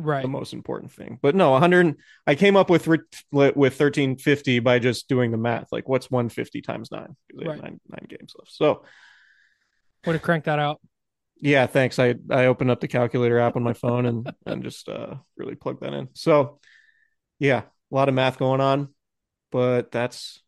Right. 0.00 0.22
the 0.22 0.28
most 0.28 0.52
important 0.52 0.92
thing. 0.92 1.18
But 1.20 1.34
no, 1.34 1.50
100. 1.50 1.96
I 2.26 2.34
came 2.34 2.56
up 2.56 2.70
with 2.70 2.86
with 2.86 3.56
1350 3.56 4.58
by 4.60 4.78
just 4.78 5.08
doing 5.08 5.30
the 5.30 5.36
math. 5.36 5.68
Like, 5.72 5.88
what's 5.88 6.10
150 6.10 6.62
times 6.62 6.90
nine? 6.90 7.16
'Cause 7.30 7.38
they 7.38 7.44
have 7.44 7.52
Right. 7.54 7.62
Nine, 7.62 7.80
nine 7.88 8.06
games 8.08 8.34
left. 8.38 8.52
So 8.52 8.84
Would 10.06 10.12
have 10.14 10.22
cranked 10.22 10.46
that 10.46 10.58
out. 10.58 10.80
yeah, 11.40 11.66
thanks. 11.66 11.98
I 11.98 12.14
I 12.30 12.46
opened 12.46 12.70
up 12.70 12.80
the 12.80 12.88
calculator 12.88 13.38
app 13.38 13.56
on 13.56 13.62
my 13.62 13.74
phone 13.74 14.06
and 14.06 14.32
and 14.46 14.62
just 14.64 14.88
uh 14.88 15.16
really 15.36 15.54
plugged 15.54 15.82
that 15.82 15.92
in. 15.92 16.08
So 16.14 16.60
yeah, 17.38 17.60
a 17.60 17.94
lot 17.94 18.08
of 18.08 18.14
math 18.14 18.38
going 18.38 18.60
on, 18.60 18.94
but 19.50 19.90
that's 19.90 20.42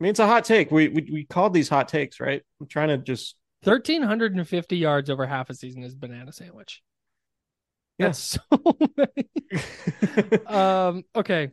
I 0.00 0.04
mean, 0.04 0.10
it's 0.10 0.20
a 0.20 0.26
hot 0.26 0.44
take. 0.44 0.70
We 0.70 0.88
we, 0.88 1.08
we 1.12 1.24
called 1.24 1.54
these 1.54 1.68
hot 1.68 1.88
takes, 1.88 2.18
right? 2.20 2.42
I'm 2.60 2.66
trying 2.66 2.88
to 2.88 2.98
just 2.98 3.36
1350 3.62 4.76
yards 4.76 5.08
over 5.08 5.26
half 5.26 5.48
a 5.50 5.54
season 5.54 5.82
is 5.84 5.94
banana 5.94 6.32
sandwich. 6.32 6.82
Yeah. 7.98 8.10
So 8.12 8.40
um 10.46 11.04
okay. 11.14 11.50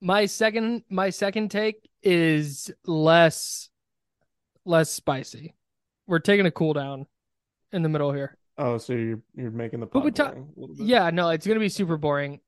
My 0.00 0.26
second 0.26 0.84
my 0.88 1.10
second 1.10 1.50
take 1.50 1.88
is 2.02 2.70
less 2.86 3.68
less 4.64 4.90
spicy. 4.90 5.54
We're 6.06 6.18
taking 6.18 6.46
a 6.46 6.50
cool 6.50 6.72
down 6.74 7.06
in 7.72 7.82
the 7.82 7.88
middle 7.88 8.12
here. 8.12 8.36
oh, 8.58 8.78
so 8.78 8.92
you're 8.92 9.20
you're 9.34 9.50
making 9.50 9.80
the 9.80 9.86
But 9.86 10.04
we 10.04 10.10
ta- 10.10 10.30
boring 10.30 10.52
a 10.56 10.60
little 10.60 10.76
bit. 10.76 10.86
Yeah, 10.86 11.10
no, 11.10 11.30
it's 11.30 11.46
going 11.46 11.56
to 11.56 11.60
be 11.60 11.68
super 11.68 11.96
boring. 11.96 12.40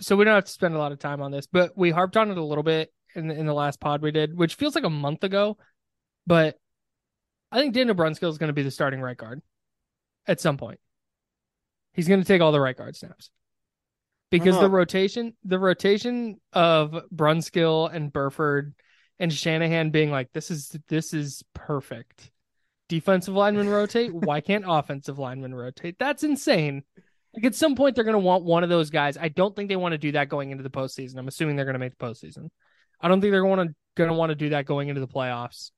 So 0.00 0.14
we 0.16 0.24
don't 0.24 0.34
have 0.34 0.44
to 0.44 0.50
spend 0.52 0.74
a 0.74 0.78
lot 0.78 0.92
of 0.92 0.98
time 0.98 1.22
on 1.22 1.30
this, 1.30 1.46
but 1.46 1.72
we 1.76 1.90
harped 1.90 2.16
on 2.16 2.30
it 2.30 2.36
a 2.36 2.44
little 2.44 2.64
bit 2.64 2.92
in 3.14 3.28
the, 3.28 3.34
in 3.34 3.46
the 3.46 3.54
last 3.54 3.80
pod 3.80 4.02
we 4.02 4.10
did, 4.10 4.36
which 4.36 4.56
feels 4.56 4.74
like 4.74 4.84
a 4.84 4.90
month 4.90 5.24
ago. 5.24 5.56
But 6.26 6.58
I 7.50 7.58
think 7.58 7.72
Daniel 7.72 7.96
Brunskill 7.96 8.28
is 8.30 8.36
going 8.38 8.48
to 8.48 8.52
be 8.54 8.62
the 8.62 8.70
starting 8.70 9.00
right 9.00 9.16
guard 9.16 9.40
at 10.26 10.38
some 10.40 10.58
point. 10.58 10.80
He's 12.00 12.08
going 12.08 12.20
to 12.22 12.26
take 12.26 12.40
all 12.40 12.50
the 12.50 12.60
right 12.60 12.74
guard 12.74 12.96
snaps 12.96 13.28
because 14.30 14.54
the 14.54 14.62
uh-huh. 14.62 14.70
rotation, 14.70 15.36
the 15.44 15.58
rotation 15.58 16.40
of 16.54 16.96
Brunskill 17.14 17.92
and 17.92 18.10
Burford 18.10 18.74
and 19.18 19.30
Shanahan 19.30 19.90
being 19.90 20.10
like, 20.10 20.32
this 20.32 20.50
is 20.50 20.74
this 20.88 21.12
is 21.12 21.44
perfect. 21.52 22.30
Defensive 22.88 23.34
linemen 23.34 23.68
rotate. 23.68 24.14
Why 24.14 24.40
can't 24.40 24.64
offensive 24.66 25.18
linemen 25.18 25.54
rotate? 25.54 25.96
That's 25.98 26.24
insane. 26.24 26.84
Like 27.34 27.44
at 27.44 27.54
some 27.54 27.76
point, 27.76 27.94
they're 27.94 28.04
going 28.04 28.14
to 28.14 28.18
want 28.18 28.44
one 28.44 28.64
of 28.64 28.70
those 28.70 28.88
guys. 28.88 29.18
I 29.18 29.28
don't 29.28 29.54
think 29.54 29.68
they 29.68 29.76
want 29.76 29.92
to 29.92 29.98
do 29.98 30.12
that 30.12 30.30
going 30.30 30.52
into 30.52 30.62
the 30.62 30.70
postseason. 30.70 31.18
I'm 31.18 31.28
assuming 31.28 31.56
they're 31.56 31.66
going 31.66 31.74
to 31.74 31.78
make 31.78 31.96
the 31.98 32.04
postseason. 32.04 32.48
I 32.98 33.08
don't 33.08 33.20
think 33.20 33.30
they're 33.30 33.42
going 33.42 33.68
to 33.68 33.74
going 33.94 34.08
to 34.08 34.16
want 34.16 34.30
to 34.30 34.36
do 34.36 34.48
that 34.48 34.64
going 34.64 34.88
into 34.88 35.02
the 35.02 35.08
playoffs. 35.08 35.70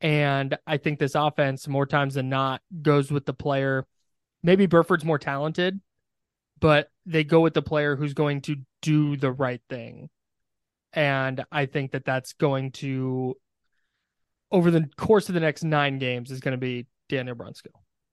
And 0.00 0.56
I 0.66 0.76
think 0.76 0.98
this 0.98 1.14
offense, 1.14 1.66
more 1.66 1.86
times 1.86 2.14
than 2.14 2.28
not, 2.28 2.60
goes 2.82 3.10
with 3.10 3.24
the 3.24 3.34
player. 3.34 3.86
Maybe 4.44 4.66
Burford's 4.66 5.06
more 5.06 5.18
talented, 5.18 5.80
but 6.60 6.90
they 7.06 7.24
go 7.24 7.40
with 7.40 7.54
the 7.54 7.62
player 7.62 7.96
who's 7.96 8.12
going 8.12 8.42
to 8.42 8.56
do 8.82 9.16
the 9.16 9.32
right 9.32 9.62
thing. 9.70 10.10
And 10.92 11.44
I 11.50 11.64
think 11.66 11.92
that 11.92 12.04
that's 12.04 12.34
going 12.34 12.72
to, 12.72 13.36
over 14.52 14.70
the 14.70 14.88
course 14.96 15.28
of 15.28 15.34
the 15.34 15.40
next 15.40 15.64
nine 15.64 15.98
games, 15.98 16.30
is 16.30 16.40
going 16.40 16.52
to 16.52 16.58
be 16.58 16.86
Daniel 17.08 17.34
Brunskill. 17.34 17.72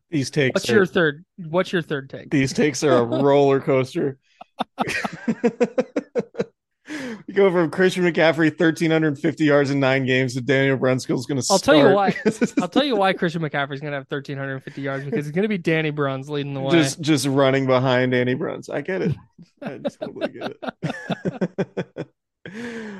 These 0.09 0.31
takes 0.31 0.55
What's 0.55 0.69
are, 0.69 0.75
your 0.75 0.85
third? 0.85 1.25
What's 1.37 1.73
your 1.73 1.81
third 1.81 2.09
take? 2.09 2.31
these 2.31 2.53
takes 2.53 2.81
are 2.83 2.95
a 2.95 3.03
roller 3.21 3.59
coaster. 3.59 4.17
we 7.31 7.35
go 7.35 7.49
from 7.49 7.71
Christian 7.71 8.03
McCaffrey 8.03 8.49
1350 8.49 9.45
yards 9.45 9.69
in 9.69 9.79
nine 9.79 10.05
games 10.05 10.33
to 10.33 10.41
Daniel 10.41 10.77
Brunskill's 10.77 11.25
going 11.25 11.41
to 11.41 11.47
I'll 11.49 11.59
tell 11.59 11.75
you 11.75 11.95
why. 11.95 12.13
I'll 12.61 12.67
tell 12.67 12.83
you 12.83 12.97
why 12.97 13.13
Christian 13.17 13.41
McCaffrey's 13.41 13.79
going 13.79 13.91
to 13.91 13.97
have 13.97 14.07
1,350 14.09 14.81
yards 14.81 15.05
because 15.05 15.27
it's 15.27 15.33
going 15.33 15.43
to 15.43 15.49
be 15.49 15.57
Danny 15.57 15.91
Bruns 15.91 16.29
leading 16.29 16.53
the 16.53 16.59
way. 16.59 16.71
just 16.73 16.99
just 16.99 17.25
running 17.27 17.67
behind 17.67 18.11
Danny 18.11 18.33
Bruns. 18.33 18.69
I 18.69 18.81
get 18.81 19.01
it. 19.01 19.15
I 19.61 19.77
totally 20.01 20.27
get 20.27 20.57
it. 20.83 22.07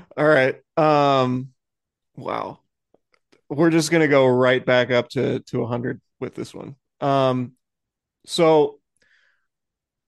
All 0.18 0.26
right. 0.26 0.62
Um 0.78 1.50
wow. 2.16 2.60
We're 3.50 3.70
just 3.70 3.92
going 3.92 4.02
to 4.02 4.08
go 4.08 4.28
right 4.28 4.66
back 4.66 4.92
up 4.92 5.10
to 5.10 5.42
to 5.42 5.60
100 5.60 6.00
with 6.22 6.36
this 6.36 6.54
one. 6.54 6.76
Um 7.02 7.54
so 8.26 8.80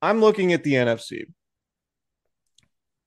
I'm 0.01 0.21
looking 0.21 0.53
at 0.53 0.63
the 0.63 0.73
NFC. 0.73 1.25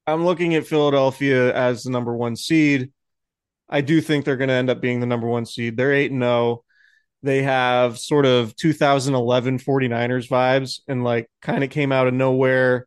I'm 0.07 0.25
looking 0.25 0.55
at 0.55 0.67
Philadelphia 0.67 1.55
as 1.55 1.83
the 1.83 1.91
number 1.91 2.15
1 2.15 2.37
seed. 2.37 2.93
I 3.69 3.81
do 3.81 4.01
think 4.01 4.25
they're 4.25 4.37
going 4.37 4.49
to 4.49 4.55
end 4.55 4.71
up 4.71 4.81
being 4.81 5.01
the 5.01 5.07
number 5.07 5.27
1 5.27 5.47
seed. 5.47 5.77
They're 5.77 5.93
8 5.93 6.13
and 6.13 6.23
0 6.23 6.63
they 7.23 7.43
have 7.43 7.99
sort 7.99 8.25
of 8.25 8.55
2011 8.57 9.59
49ers 9.59 10.29
vibes 10.29 10.81
and 10.87 11.03
like 11.03 11.29
kind 11.43 11.65
of 11.65 11.71
came 11.71 11.93
out 11.93 12.07
of 12.07 12.15
nowhere. 12.15 12.87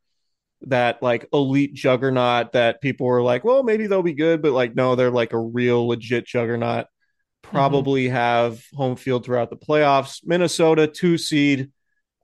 That 0.63 1.01
like 1.01 1.25
elite 1.31 1.73
juggernaut 1.73 2.51
that 2.51 2.81
people 2.81 3.07
were 3.07 3.21
like 3.21 3.45
well 3.45 3.63
maybe 3.63 3.87
they'll 3.87 4.03
be 4.03 4.13
good 4.13 4.41
but 4.41 4.51
like 4.51 4.75
no 4.75 4.95
they're 4.95 5.09
like 5.09 5.31
a 5.31 5.39
real 5.39 5.87
legit 5.87 6.25
juggernaut. 6.25 6.85
Mm-hmm. 6.85 7.49
Probably 7.51 8.09
have 8.09 8.61
home 8.73 8.97
field 8.97 9.23
throughout 9.23 9.49
the 9.49 9.55
playoffs. 9.55 10.19
Minnesota 10.25 10.85
two 10.87 11.17
seed. 11.17 11.71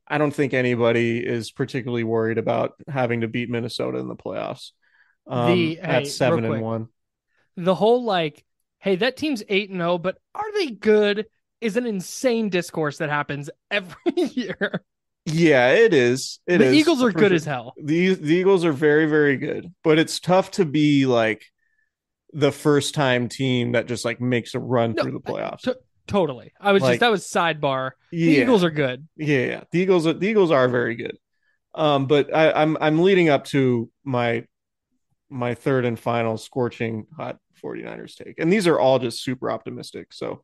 I 0.06 0.18
don't 0.18 0.34
think 0.34 0.54
anybody 0.54 1.26
is 1.26 1.50
particularly 1.50 2.04
worried 2.04 2.38
about 2.38 2.74
having 2.90 3.22
to 3.22 3.30
beat 3.30 3.50
minnesota 3.50 3.98
in 4.00 4.10
the 4.10 4.16
playoffs 4.16 4.72
um, 5.28 5.52
The- 5.52 5.80
at 5.80 5.98
real 6.04 6.06
seven 6.10 6.40
and 6.46 6.54
quick. 6.54 6.62
one 6.62 6.88
the 7.58 7.74
whole 7.76 8.04
like, 8.04 8.44
hey, 8.80 8.98
that 8.98 9.16
team's 9.16 9.42
8 9.48 9.70
and 9.70 9.80
0, 9.80 9.98
but 9.98 10.18
are 10.36 10.52
they 10.54 10.68
good? 10.72 11.26
Is 11.62 11.78
an 11.78 11.86
insane 11.86 12.50
discourse 12.50 12.98
that 12.98 13.10
happens 13.10 13.50
every 13.72 13.96
year. 14.16 14.84
yeah 15.26 15.70
it 15.72 15.94
is 15.94 16.40
It 16.46 16.58
the 16.60 16.66
is, 16.66 16.74
Eagles 16.76 17.02
are 17.02 17.12
for 17.12 17.18
good 17.18 17.30
sure. 17.30 17.36
as 17.36 17.46
hell. 17.46 17.74
the 17.82 18.14
the 18.16 18.36
Eagles 18.36 18.66
are 18.66 18.74
very 18.74 19.06
very 19.08 19.38
good, 19.38 19.74
but 19.84 19.98
it's 20.00 20.20
tough 20.20 20.52
to 20.52 20.66
be 20.66 21.06
like 21.06 21.46
the 22.34 22.52
first 22.52 22.94
time 22.94 23.30
team 23.30 23.72
that 23.72 23.88
just 23.88 24.04
like 24.06 24.20
makes 24.20 24.54
a 24.54 24.60
run 24.60 24.94
No, 24.94 25.04
through 25.04 25.14
the 25.14 25.20
playoffs. 25.22 25.62
to- 25.62 25.80
Totally. 26.08 26.52
I 26.60 26.72
was 26.74 26.84
Like- 26.84 26.92
just 26.92 27.00
that 27.00 27.10
was 27.10 27.24
sidebar. 27.26 27.92
The 28.12 28.18
Eagles 28.20 28.64
are 28.64 28.70
good. 28.70 29.08
yeah, 29.16 29.40
yeah. 29.40 29.62
The 29.72 29.80
Eagles 29.80 30.06
are 30.06 30.14
the 30.14 30.28
Eagles 30.28 30.52
are 30.52 30.68
very 30.68 30.96
good. 30.96 31.18
Um, 31.74 32.06
but 32.06 32.32
I, 32.36 32.52
I'm 32.52 32.78
I'm 32.80 33.02
leading 33.02 33.30
up 33.30 33.46
to 33.46 33.90
my 34.04 34.44
my 35.30 35.54
third 35.54 35.86
and 35.86 36.00
final 36.00 36.38
scorching 36.38 37.08
hot 37.16 37.38
49ers 37.64 38.16
take, 38.16 38.40
and 38.40 38.52
these 38.52 38.68
are 38.68 38.80
all 38.80 39.00
just 39.00 39.24
super 39.24 39.50
optimistic. 39.50 40.14
So 40.14 40.44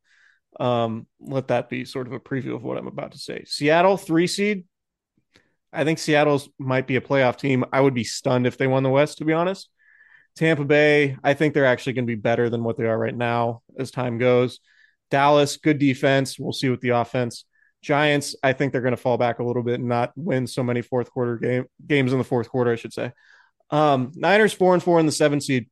um, 0.60 1.08
let 1.20 1.48
that 1.50 1.70
be 1.70 1.86
sort 1.86 2.08
of 2.08 2.14
a 2.14 2.20
preview 2.20 2.56
of 2.56 2.64
what 2.64 2.78
I'm 2.78 2.88
about 2.88 3.14
to 3.14 3.18
say. 3.18 3.44
Seattle 3.46 3.98
three 3.98 4.28
seed. 4.28 4.66
I 5.74 5.86
think 5.86 6.00
Seattle's 6.00 6.50
might 6.60 6.88
be 6.88 6.98
a 6.98 7.02
playoff 7.02 7.38
team. 7.38 7.64
I 7.72 7.80
would 7.80 7.94
be 7.94 8.04
stunned 8.04 8.46
if 8.46 8.58
they 8.58 8.68
won 8.68 8.84
the 8.84 8.90
West, 8.90 9.20
to 9.20 9.26
be 9.26 9.34
honest. 9.34 9.70
Tampa 10.36 10.66
Bay, 10.66 11.18
I 11.24 11.34
think 11.34 11.54
they're 11.54 11.66
actually 11.66 11.94
going 11.94 12.06
to 12.06 12.16
be 12.16 12.20
better 12.20 12.50
than 12.50 12.64
what 12.64 12.78
they 12.78 12.86
are 12.86 12.98
right 12.98 13.16
now 13.16 13.62
as 13.78 13.92
time 13.92 14.18
goes. 14.18 14.60
Dallas, 15.10 15.58
good 15.58 15.78
defense. 15.78 16.40
We'll 16.40 16.54
see 16.54 16.70
with 16.70 16.82
the 16.82 16.90
offense. 16.90 17.46
Giants, 17.82 18.36
I 18.44 18.54
think 18.54 18.72
they're 18.72 18.82
going 18.82 18.96
to 18.96 19.02
fall 19.02 19.18
back 19.18 19.40
a 19.40 19.44
little 19.44 19.64
bit 19.64 19.80
and 19.80 19.90
not 19.90 20.12
win 20.16 20.48
so 20.48 20.64
many 20.64 20.82
fourth 20.82 21.12
quarter 21.12 21.38
game 21.38 21.66
games 21.86 22.12
in 22.12 22.18
the 22.18 22.24
fourth 22.24 22.50
quarter, 22.50 22.72
I 22.72 22.76
should 22.76 22.94
say. 22.94 23.12
Um, 23.72 24.12
Niners 24.16 24.54
four 24.54 24.74
and 24.74 24.84
four 24.84 25.00
in 25.00 25.06
the 25.06 25.12
seven 25.12 25.42
seed. 25.42 25.68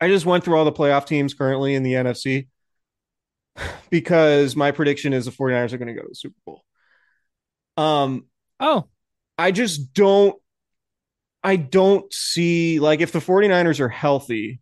I 0.00 0.08
just 0.08 0.26
went 0.26 0.44
through 0.44 0.56
all 0.56 0.64
the 0.64 0.72
playoff 0.72 1.06
teams 1.06 1.34
currently 1.34 1.74
in 1.74 1.82
the 1.82 1.94
NFC 1.94 2.48
because 3.90 4.56
my 4.56 4.70
prediction 4.70 5.12
is 5.12 5.24
the 5.26 5.30
49ers 5.30 5.72
are 5.72 5.78
going 5.78 5.88
to 5.88 5.94
go 5.94 6.02
to 6.02 6.08
the 6.08 6.14
Super 6.14 6.36
Bowl. 6.46 6.64
Um, 7.76 8.26
Oh, 8.60 8.88
I 9.38 9.52
just 9.52 9.94
don't 9.94 10.36
I 11.42 11.56
don't 11.56 12.12
see 12.12 12.78
like 12.78 13.00
if 13.00 13.12
the 13.12 13.20
49ers 13.20 13.80
are 13.80 13.88
healthy 13.88 14.60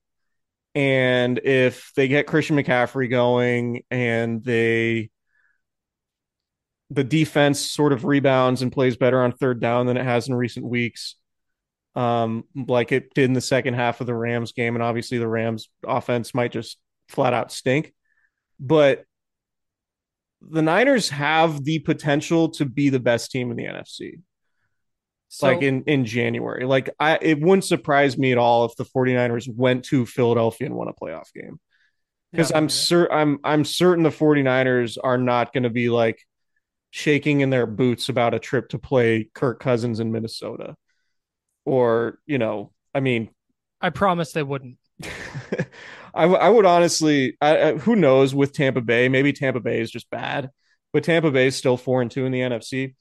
and 0.75 1.39
if 1.39 1.93
they 1.97 2.09
get 2.09 2.29
Christian 2.29 2.57
McCaffrey 2.57 3.11
going 3.11 3.83
and 3.91 4.45
they 4.45 5.11
the 6.91 7.05
defense 7.05 7.61
sort 7.61 7.93
of 7.93 8.05
rebounds 8.05 8.63
and 8.63 8.73
plays 8.73 8.97
better 8.97 9.21
on 9.21 9.33
third 9.33 9.61
down 9.61 9.87
than 9.87 9.97
it 9.97 10.05
has 10.05 10.29
in 10.29 10.35
recent 10.35 10.65
weeks. 10.65 11.17
Um, 11.99 12.45
like 12.55 12.93
it 12.93 13.13
did 13.15 13.25
in 13.25 13.33
the 13.33 13.41
second 13.41 13.75
half 13.75 14.01
of 14.01 14.07
the 14.07 14.15
Rams 14.15 14.53
game, 14.53 14.77
and 14.77 14.83
obviously 14.83 15.19
the 15.19 15.29
Rams 15.29 15.69
offense 15.87 16.35
might 16.35 16.53
just 16.53 16.79
flat 17.09 17.35
out 17.35 17.51
stink. 17.51 17.93
But 18.61 19.05
the 20.41 20.63
Niners 20.63 21.09
have 21.09 21.65
the 21.65 21.81
potential 21.81 22.51
to 22.51 22.65
be 22.65 22.91
the 22.91 23.01
best 23.01 23.31
team 23.31 23.51
in 23.51 23.57
the 23.57 23.65
NFC 23.65 24.21
so 25.29 25.47
like 25.47 25.63
in 25.63 25.83
in 25.85 26.05
January. 26.05 26.65
Like 26.65 26.91
I 26.99 27.19
it 27.21 27.41
wouldn't 27.41 27.65
surprise 27.65 28.17
me 28.17 28.33
at 28.33 28.39
all 28.39 28.65
if 28.65 28.77
the 28.77 28.85
49ers 28.85 29.49
went 29.55 29.85
to 29.87 30.07
Philadelphia 30.07 30.67
and 30.67 30.75
won 30.77 30.89
a 30.89 30.95
playoff 30.95 31.33
game. 31.35 31.61
Because 32.33 32.51
Yeah, 32.51 32.59
I'm 32.59 32.65
yeah. 32.65 32.69
certain 32.69 33.17
I'm 33.17 33.39
I'm 33.45 33.65
certain 33.65 34.05
the 34.05 34.11
49ers 34.11 34.97
are 35.03 35.19
not 35.19 35.53
going 35.53 35.65
to 35.65 35.71
be 35.71 35.91
like 35.91 36.23
shaking 36.91 37.41
in 37.41 37.51
their 37.51 37.67
boots 37.67 38.09
about 38.09 38.35
a 38.35 38.39
trip 38.39 38.71
to 38.71 38.79
play 38.79 39.29
Kirk 39.35 39.61
Cousins 39.61 40.01
in 40.01 40.13
Minnesota. 40.13 40.77
Or, 41.69 42.19
you 42.27 42.39
know, 42.39 42.73
I 42.95 43.01
mean, 43.01 43.29
I 43.81 43.91
promise 43.91 44.33
they 44.33 44.43
wouldn't. 44.43 44.79
I, 46.15 46.23
w- 46.23 46.41
I 46.41 46.49
would 46.49 46.67
honestly, 46.67 47.37
I, 47.41 47.63
I, 47.63 47.73
who 47.77 47.95
knows 47.95 48.35
with 48.35 48.53
Tampa 48.53 48.81
Bay? 48.81 49.09
Maybe 49.09 49.33
Tampa 49.33 49.61
Bay 49.61 49.81
is 49.81 49.91
just 49.91 50.11
bad, 50.11 50.51
but 50.93 51.05
Tampa 51.05 51.31
Bay 51.31 51.47
is 51.49 51.57
still 51.57 51.77
four 51.77 52.03
and 52.03 52.11
two 52.11 52.25
in 52.27 52.33
the 52.33 52.41
NFC. 52.41 52.95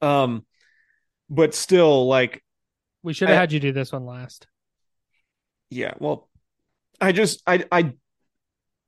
Um, 0.00 0.46
but 1.30 1.54
still, 1.54 2.06
like, 2.08 2.42
We 3.02 3.12
should 3.12 3.28
have 3.28 3.38
had 3.38 3.52
you 3.52 3.60
do 3.60 3.72
this 3.72 3.92
one 3.92 4.06
last. 4.06 4.46
yeah, 5.70 5.94
well, 5.98 6.28
I 7.00 7.12
just, 7.12 7.42
I, 7.46 7.64
I, 7.72 7.94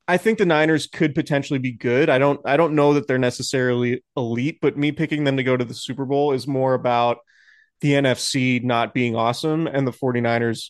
I 0.07 0.17
think 0.17 0.37
the 0.37 0.45
Niners 0.45 0.87
could 0.87 1.15
potentially 1.15 1.59
be 1.59 1.71
good. 1.71 2.09
I 2.09 2.17
don't, 2.17 2.39
I 2.45 2.57
don't 2.57 2.75
know 2.75 2.93
that 2.93 3.07
they're 3.07 3.17
necessarily 3.17 4.03
elite, 4.17 4.59
but 4.61 4.77
me 4.77 4.91
picking 4.91 5.23
them 5.23 5.37
to 5.37 5.43
go 5.43 5.55
to 5.55 5.63
the 5.63 5.73
Super 5.73 6.05
Bowl 6.05 6.33
is 6.33 6.45
more 6.45 6.73
about 6.73 7.19
the 7.81 7.93
NFC 7.93 8.63
not 8.63 8.93
being 8.93 9.15
awesome 9.15 9.67
and 9.67 9.85
the 9.85 9.91
49ers 9.91 10.69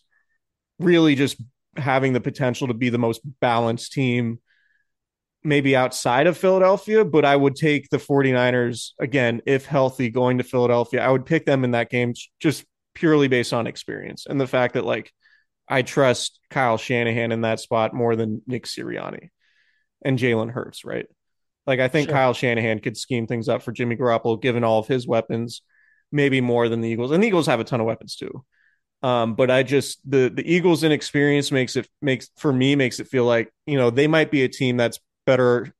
really 0.80 1.16
just 1.16 1.42
having 1.78 2.14
the 2.14 2.22
potential 2.22 2.68
to 2.68 2.74
be 2.74 2.90
the 2.90 2.98
most 2.98 3.22
balanced 3.40 3.94
team 3.94 4.40
maybe 5.44 5.76
outside 5.76 6.26
of 6.26 6.38
Philadelphia, 6.38 7.04
but 7.04 7.26
I 7.26 7.36
would 7.36 7.56
take 7.56 7.90
the 7.90 7.98
49ers 7.98 8.92
again, 9.00 9.42
if 9.46 9.66
healthy, 9.66 10.10
going 10.10 10.38
to 10.38 10.44
Philadelphia. 10.44 11.02
I 11.02 11.10
would 11.10 11.26
pick 11.26 11.46
them 11.46 11.64
in 11.64 11.72
that 11.72 11.90
game 11.90 12.14
just 12.40 12.64
purely 12.96 13.28
based 13.28 13.54
on 13.54 13.68
experience 13.68 14.26
and 14.28 14.40
the 14.40 14.48
fact 14.48 14.76
that 14.76 14.86
like 14.86 15.12
I 15.68 15.82
trust 15.82 16.40
Kyle 16.50 16.78
Shanahan 16.78 17.32
in 17.32 17.42
that 17.42 17.60
spot 17.60 17.94
more 17.94 18.16
than 18.16 18.42
Nick 18.48 18.66
Sirianni 18.66 19.30
and 20.04 20.20
Jalen 20.20 20.52
Hurts, 20.52 20.86
right? 20.86 21.08
Like 21.66 21.80
I 21.80 21.88
think 21.88 22.08
Sure. 22.08 22.16
Kyle 22.16 22.34
Shanahan 22.34 22.80
could 22.80 22.98
scheme 22.98 23.28
things 23.28 23.50
up 23.50 23.64
for 23.64 23.72
Jimmy 23.72 23.96
Garoppolo 23.96 24.42
given 24.42 24.64
all 24.64 24.80
of 24.80 24.88
his 24.88 25.08
weapons, 25.08 25.62
maybe 26.14 26.40
more 26.40 26.70
than 26.70 26.80
the 26.80 26.88
Eagles. 26.88 27.12
And 27.12 27.22
the 27.22 27.28
Eagles 27.28 27.48
have 27.48 27.60
a 27.60 27.64
ton 27.66 27.82
of 27.82 27.86
weapons 27.86 28.16
too. 28.16 28.46
Um, 29.02 29.36
but 29.36 29.52
I 29.52 29.64
just 29.64 30.00
the 30.10 30.30
the 30.34 30.50
Eagles' 30.50 30.84
inexperience 30.84 31.52
makes 31.52 31.76
it 31.76 31.90
makes 32.02 32.30
for 32.38 32.54
me 32.54 32.76
makes 32.78 33.02
it 33.02 33.08
feel 33.10 33.26
like 33.26 33.52
you 33.66 33.78
know 33.78 33.90
they 33.90 34.08
might 34.08 34.32
be 34.32 34.44
a 34.44 34.48
team 34.48 34.78
that's 34.78 35.00
better 35.26 35.74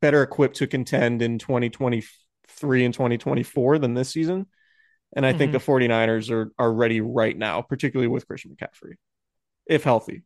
better 0.00 0.22
equipped 0.22 0.56
to 0.56 0.66
contend 0.66 1.20
in 1.20 1.38
2023 1.38 2.84
and 2.84 2.94
2024 2.94 3.78
than 3.78 3.92
this 3.92 4.08
season. 4.08 4.46
And 5.14 5.26
I 5.26 5.32
think 5.32 5.52
the 5.52 5.58
49ers 5.58 6.30
are 6.30 6.52
are 6.58 6.72
ready 6.72 7.02
right 7.02 7.36
now, 7.36 7.60
particularly 7.60 8.08
with 8.08 8.26
Christian 8.26 8.56
McCaffrey, 8.56 8.94
if 9.66 9.84
healthy. 9.84 10.22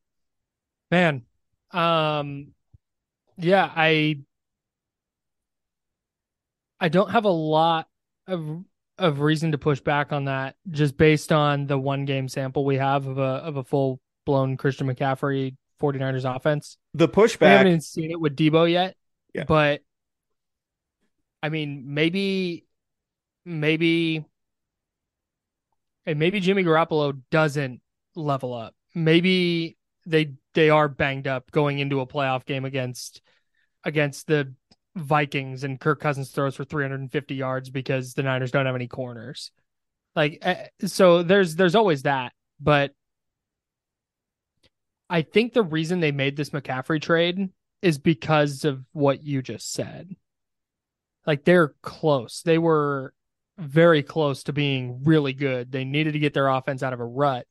Man, 0.91 1.23
um, 1.73 2.53
yeah, 3.37 3.71
I 3.75 4.21
I 6.81 6.89
don't 6.89 7.11
have 7.11 7.25
a 7.25 7.31
lot 7.31 7.89
of 8.27 8.65
of 8.99 9.21
reason 9.21 9.53
to 9.53 9.59
push 9.59 9.81
back 9.81 10.13
on 10.13 10.25
that, 10.27 10.57
just 10.71 10.97
based 10.97 11.33
on 11.33 11.67
the 11.67 11.79
one 11.79 12.05
game 12.05 12.29
sample 12.29 12.65
we 12.65 12.77
have 12.77 13.07
of 13.07 13.19
a 13.19 13.23
of 13.23 13.57
a 13.57 13.65
full 13.65 14.01
blown 14.27 14.57
Christian 14.57 14.87
McCaffrey 14.87 15.57
49ers 15.81 16.37
offense. 16.37 16.77
The 16.95 17.09
pushback. 17.09 17.41
We 17.41 17.47
haven't 17.47 17.85
seen 17.85 18.11
it 18.11 18.21
with 18.21 18.37
Deebo 18.37 18.71
yet, 18.71 18.97
Yeah. 19.35 19.45
but 19.45 19.83
I 21.43 21.51
mean, 21.51 21.95
maybe, 21.95 22.67
maybe, 23.45 24.25
and 26.05 26.19
maybe 26.19 26.41
Jimmy 26.41 26.65
Garoppolo 26.65 27.21
doesn't 27.31 27.81
level 28.17 28.53
up. 28.55 28.75
Maybe 28.95 29.77
they 30.07 30.33
they 30.55 30.71
are 30.71 30.89
banged 30.89 31.29
up 31.29 31.51
going 31.53 31.79
into 31.79 32.01
a 32.01 32.07
playoff 32.07 32.45
game 32.45 32.65
against 32.65 33.21
against 33.85 34.27
the 34.27 34.53
Vikings, 34.99 35.65
and 35.65 35.81
Kirk 35.81 36.01
Cousins 36.01 36.31
throws 36.31 36.57
for 36.57 36.65
350 36.65 37.35
yards 37.35 37.71
because 37.71 38.15
the 38.15 38.23
Niners 38.23 38.51
don't 38.51 38.67
have 38.67 38.75
any 38.75 38.89
corners. 38.89 39.51
Like, 40.17 40.39
eh, 40.43 40.69
so 40.85 41.23
there's 41.23 41.57
there's 41.57 41.75
always 41.75 42.03
that, 42.03 42.33
but 42.61 42.93
I 45.11 45.23
think 45.23 45.53
the 45.53 45.63
reason 45.63 46.01
they 46.01 46.13
made 46.13 46.37
this 46.37 46.51
McCaffrey 46.51 47.01
trade 47.01 47.51
is 47.83 47.99
because 47.99 48.65
of 48.65 48.85
what 48.93 49.25
you 49.25 49.43
just 49.43 49.73
said. 49.73 50.15
Like 51.27 51.45
they're 51.45 51.75
close. 51.83 52.43
They 52.43 52.59
were 52.59 53.15
very 53.59 54.03
close 54.03 54.45
to 54.45 54.53
being 54.53 55.03
really 55.05 55.33
good. 55.33 55.73
They 55.73 55.85
needed 55.85 56.13
to 56.13 56.19
get 56.19 56.35
their 56.35 56.49
offense 56.49 56.83
out 56.83 56.93
of 56.93 57.01
a 57.01 57.05
rut. 57.05 57.47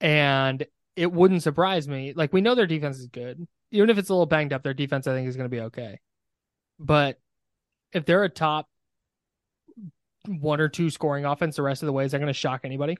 And 0.00 0.64
it 0.96 1.12
wouldn't 1.12 1.42
surprise 1.42 1.88
me. 1.88 2.12
Like 2.14 2.32
we 2.32 2.40
know 2.40 2.54
their 2.54 2.66
defense 2.66 2.98
is 2.98 3.06
good. 3.06 3.46
Even 3.70 3.90
if 3.90 3.98
it's 3.98 4.08
a 4.08 4.12
little 4.12 4.26
banged 4.26 4.52
up, 4.52 4.62
their 4.62 4.74
defense 4.74 5.06
I 5.06 5.14
think 5.14 5.28
is 5.28 5.36
going 5.36 5.50
to 5.50 5.56
be 5.56 5.62
okay. 5.62 5.98
But 6.82 7.18
if 7.92 8.04
they're 8.04 8.24
a 8.24 8.28
top 8.28 8.68
one 10.26 10.60
or 10.60 10.68
two 10.68 10.90
scoring 10.90 11.24
offense 11.24 11.56
the 11.56 11.62
rest 11.62 11.82
of 11.82 11.86
the 11.86 11.92
way, 11.92 12.04
is 12.04 12.12
that 12.12 12.18
going 12.18 12.26
to 12.26 12.32
shock 12.32 12.62
anybody? 12.64 12.96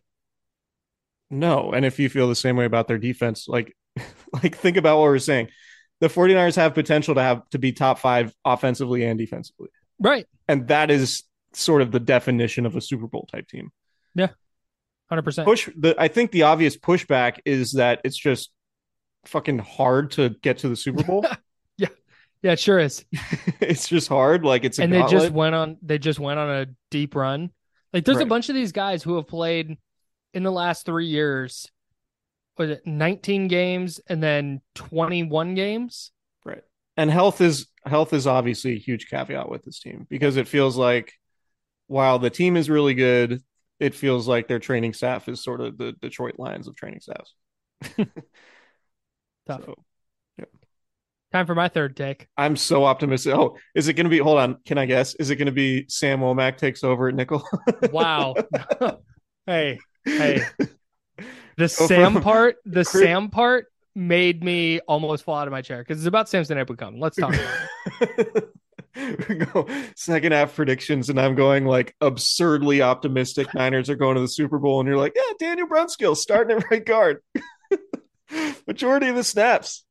no. 1.33 1.73
And 1.73 1.85
if 1.85 1.99
you 1.99 2.09
feel 2.09 2.29
the 2.29 2.37
same 2.37 2.57
way 2.57 2.67
about 2.67 2.87
their 2.87 2.99
defense, 2.99 3.49
like 3.49 3.75
like 4.33 4.57
think 4.57 4.77
about 4.77 4.99
what 4.99 5.05
we're 5.05 5.19
saying. 5.19 5.49
The 6.01 6.09
49ers 6.09 6.57
have 6.57 6.75
potential 6.75 7.15
to 7.15 7.23
have 7.23 7.49
to 7.51 7.59
be 7.59 7.73
top 7.73 7.99
five 7.99 8.35
offensively 8.45 9.05
and 9.05 9.19
defensively. 9.19 9.69
Right. 10.01 10.27
And 10.49 10.67
that 10.69 10.91
is 10.91 11.23
sort 11.53 11.81
of 11.81 11.93
the 11.93 12.01
definition 12.01 12.67
of 12.67 12.75
a 12.75 12.81
Super 12.81 13.07
Bowl 13.07 13.29
type 13.33 13.49
team. 13.49 13.71
Yeah. 14.15 14.29
100%. 15.13 15.45
push 15.45 15.69
the 15.77 15.95
I 15.99 16.09
think 16.09 16.31
the 16.33 16.45
obvious 16.45 16.77
pushback 16.77 17.39
is 17.45 17.73
that 17.73 18.01
it's 18.03 18.17
just 18.17 18.51
fucking 19.27 19.59
hard 19.59 20.13
to 20.13 20.31
get 20.43 20.59
to 20.59 20.69
the 20.69 20.77
Super 20.77 21.05
Bowl. 21.05 21.25
Yeah, 22.43 22.53
it 22.53 22.61
sure 22.61 22.79
is. 22.79 23.05
it's 23.61 23.89
just 23.89 24.09
hard. 24.09 24.45
Like 24.45 24.65
it's 24.65 24.79
a 24.79 24.83
and 24.83 24.93
they 24.93 24.99
gauntlet. 24.99 25.23
just 25.23 25.33
went 25.33 25.55
on 25.55 25.77
they 25.83 25.99
just 25.99 26.19
went 26.19 26.39
on 26.39 26.51
a 26.51 26.67
deep 26.91 27.15
run. 27.15 27.51
Like 27.93 28.05
there's 28.05 28.21
a 28.21 28.27
bunch 28.27 28.49
of 28.49 28.55
these 28.55 28.73
guys 28.73 29.03
who 29.03 29.17
have 29.17 29.27
played 29.29 29.77
in 30.35 30.43
the 30.43 30.53
last 30.53 30.87
3 30.87 31.07
years 31.07 31.71
was 32.59 32.71
it 32.71 32.87
19 32.87 33.49
games 33.49 34.01
and 34.09 34.23
then 34.23 34.61
21 34.75 35.55
games? 35.55 36.11
right. 36.45 36.63
And 36.97 37.11
health 37.11 37.41
is 37.41 37.67
health 37.87 38.13
is 38.13 38.27
obviously 38.27 38.73
a 38.75 38.79
huge 38.79 39.09
caveat 39.09 39.49
with 39.49 39.65
this 39.65 39.81
team 39.81 40.07
because 40.09 40.37
it 40.37 40.49
feels 40.49 40.77
like 40.77 41.13
while 41.87 42.19
the 42.19 42.31
team 42.31 42.57
is 42.57 42.71
really 42.71 42.95
good, 42.95 43.43
it 43.81 43.95
feels 43.95 44.29
like 44.29 44.49
their 44.49 44.59
training 44.59 44.93
staff 44.93 45.29
is 45.29 45.43
sort 45.43 45.61
of 45.61 45.79
the 45.79 45.93
Detroit 46.01 46.35
Lions 46.39 46.69
of 46.69 46.77
training 46.77 47.01
staffs. 47.01 47.35
Tough. 49.47 49.65
So, 49.65 49.75
Time 51.33 51.47
for 51.47 51.55
my 51.55 51.69
third 51.69 51.97
take. 51.97 52.29
I'm 52.37 52.57
so 52.57 52.85
optimistic. 52.85 53.35
Oh, 53.35 53.57
is 53.75 53.89
it 53.89 53.95
going 53.95 54.05
to 54.05 54.11
be? 54.11 54.19
Hold 54.19 54.39
on, 54.39 54.59
can 54.67 54.77
I 54.77 54.85
guess? 54.85 55.15
Is 55.15 55.31
it 55.31 55.37
going 55.37 55.47
to 55.47 55.53
be 55.53 55.87
Sam 55.89 56.21
Womack 56.21 56.59
takes 56.59 56.85
over 56.85 57.09
at 57.09 57.15
nickel? 57.15 57.43
Wow. 57.91 58.35
hey, 59.47 59.79
hey. 60.05 60.43
The 61.57 61.65
oh, 61.65 61.79
Go 61.79 61.87
Sam 61.87 62.13
from 62.15 62.23
part, 62.23 62.57
the 62.65 62.85
Chris- 62.85 63.03
Sam 63.03 63.31
part 63.31 63.67
made 63.95 64.45
me 64.45 64.81
almost 64.81 65.25
fall 65.25 65.37
out 65.37 65.49
of 65.49 65.53
my 65.53 65.63
chair 65.63 65.79
because 65.79 65.99
it's 65.99 66.07
about 66.07 66.29
Samson 66.29 66.59
Ebukam. 66.59 66.99
Let's 66.99 67.17
talk 67.17 67.35
about 67.35 68.01
it. 68.95 69.53
go 69.53 69.67
second 69.97 70.33
half 70.33 70.55
predictions, 70.55 71.09
and 71.09 71.19
I'm 71.19 71.35
going 71.35 71.65
like 71.65 71.95
absurdly 72.03 72.83
optimistic. 72.83 73.55
Niners 73.55 73.89
are 73.89 73.97
going 73.97 74.17
to 74.17 74.21
the 74.21 74.29
Super 74.29 74.59
Bowl, 74.59 74.81
and 74.81 74.87
you're 74.87 74.99
like, 74.99 75.15
yeah, 75.17 75.33
Daniel 75.39 75.67
Brunskill 75.67 76.15
starting 76.15 76.59
at 76.59 76.71
right 76.71 76.85
guard. 76.85 77.23
Majority 78.67 79.09
of 79.09 79.17
the 79.17 79.25
snaps. 79.25 79.85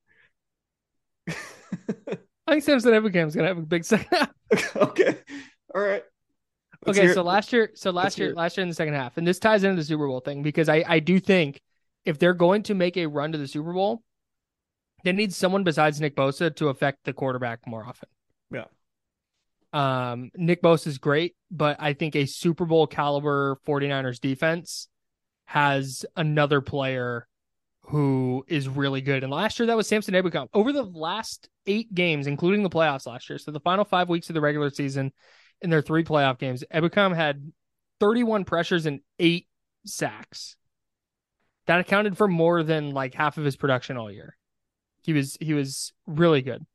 I 2.48 2.54
think 2.54 2.64
Samson 2.64 2.92
going 2.92 3.12
to 3.12 3.44
have 3.44 3.58
a 3.58 3.62
big 3.62 3.86
second 3.86 4.08
half. 4.12 4.76
okay, 4.76 5.18
all 5.74 5.82
right. 5.82 6.04
Let's 6.86 6.98
okay, 6.98 7.14
so 7.14 7.22
it. 7.22 7.26
last 7.26 7.54
year, 7.54 7.72
so 7.76 7.92
last 7.92 8.04
Let's 8.04 8.18
year, 8.18 8.34
last 8.34 8.58
year 8.58 8.64
in 8.64 8.70
the 8.70 8.76
second 8.76 8.96
half, 8.96 9.18
and 9.18 9.28
this 9.28 9.38
ties 9.38 9.64
into 9.64 9.76
the 9.76 9.84
Super 9.84 10.08
Bowl 10.08 10.20
thing 10.20 10.42
because 10.42 10.68
I 10.68 10.84
I 10.88 11.00
do 11.00 11.20
think 11.20 11.62
if 12.06 12.18
they're 12.18 12.34
going 12.34 12.64
to 12.64 12.74
make 12.74 12.98
a 12.98 13.06
run 13.06 13.32
to 13.34 13.38
the 13.38 13.48
Super 13.48 13.72
Bowl, 13.72 14.02
they 15.04 15.12
need 15.12 15.34
someone 15.34 15.64
besides 15.64 16.02
Nick 16.02 16.16
Bosa 16.16 16.54
to 16.56 16.70
affect 16.70 17.04
the 17.04 17.14
quarterback 17.14 17.68
more 17.68 17.86
often. 17.86 18.10
Yeah. 18.52 18.66
Um, 19.74 20.32
Nick 20.36 20.62
Bosa 20.62 20.88
is 20.88 20.98
great, 20.98 21.36
but 21.50 21.78
I 21.80 21.94
think 21.94 22.16
a 22.16 22.26
Super 22.26 22.66
Bowl 22.66 22.88
caliber 22.88 23.58
49ers 23.68 24.20
defense 24.20 24.88
has 25.46 26.06
another 26.16 26.62
player 26.62 27.28
who 27.92 28.46
is 28.48 28.70
really 28.70 29.02
good. 29.02 29.24
And 29.24 29.32
last 29.34 29.60
year 29.60 29.68
that 29.68 29.76
was 29.76 29.86
Samson 29.86 30.14
Ebukam. 30.14 30.48
Over 30.54 30.72
the 30.72 30.84
last 30.84 31.50
eight 31.68 31.94
games, 31.94 32.26
including 32.26 32.64
the 32.64 32.70
playoffs 32.70 33.06
last 33.06 33.30
year, 33.30 33.38
so 33.38 33.52
the 33.52 33.60
final 33.60 33.84
five 33.84 34.08
weeks 34.08 34.30
of 34.30 34.34
the 34.34 34.42
regular 34.42 34.70
season 34.70 35.12
in 35.62 35.70
their 35.70 35.82
three 35.82 36.06
playoff 36.06 36.40
games, 36.40 36.64
Ebukam 36.74 37.14
had 37.14 37.52
31 38.00 38.46
pressures 38.46 38.86
and 38.86 39.02
eight 39.20 39.48
sacks. 39.86 40.56
That 41.68 41.82
accounted 41.82 42.18
for 42.18 42.30
more 42.30 42.64
than 42.64 42.92
like 42.92 43.14
half 43.14 43.38
of 43.38 43.44
his 43.44 43.58
production 43.58 43.98
all 43.98 44.10
year. 44.10 44.38
He 45.04 45.12
was 45.12 45.38
he 45.42 45.54
was 45.54 45.92
really 46.08 46.42
good. 46.42 46.66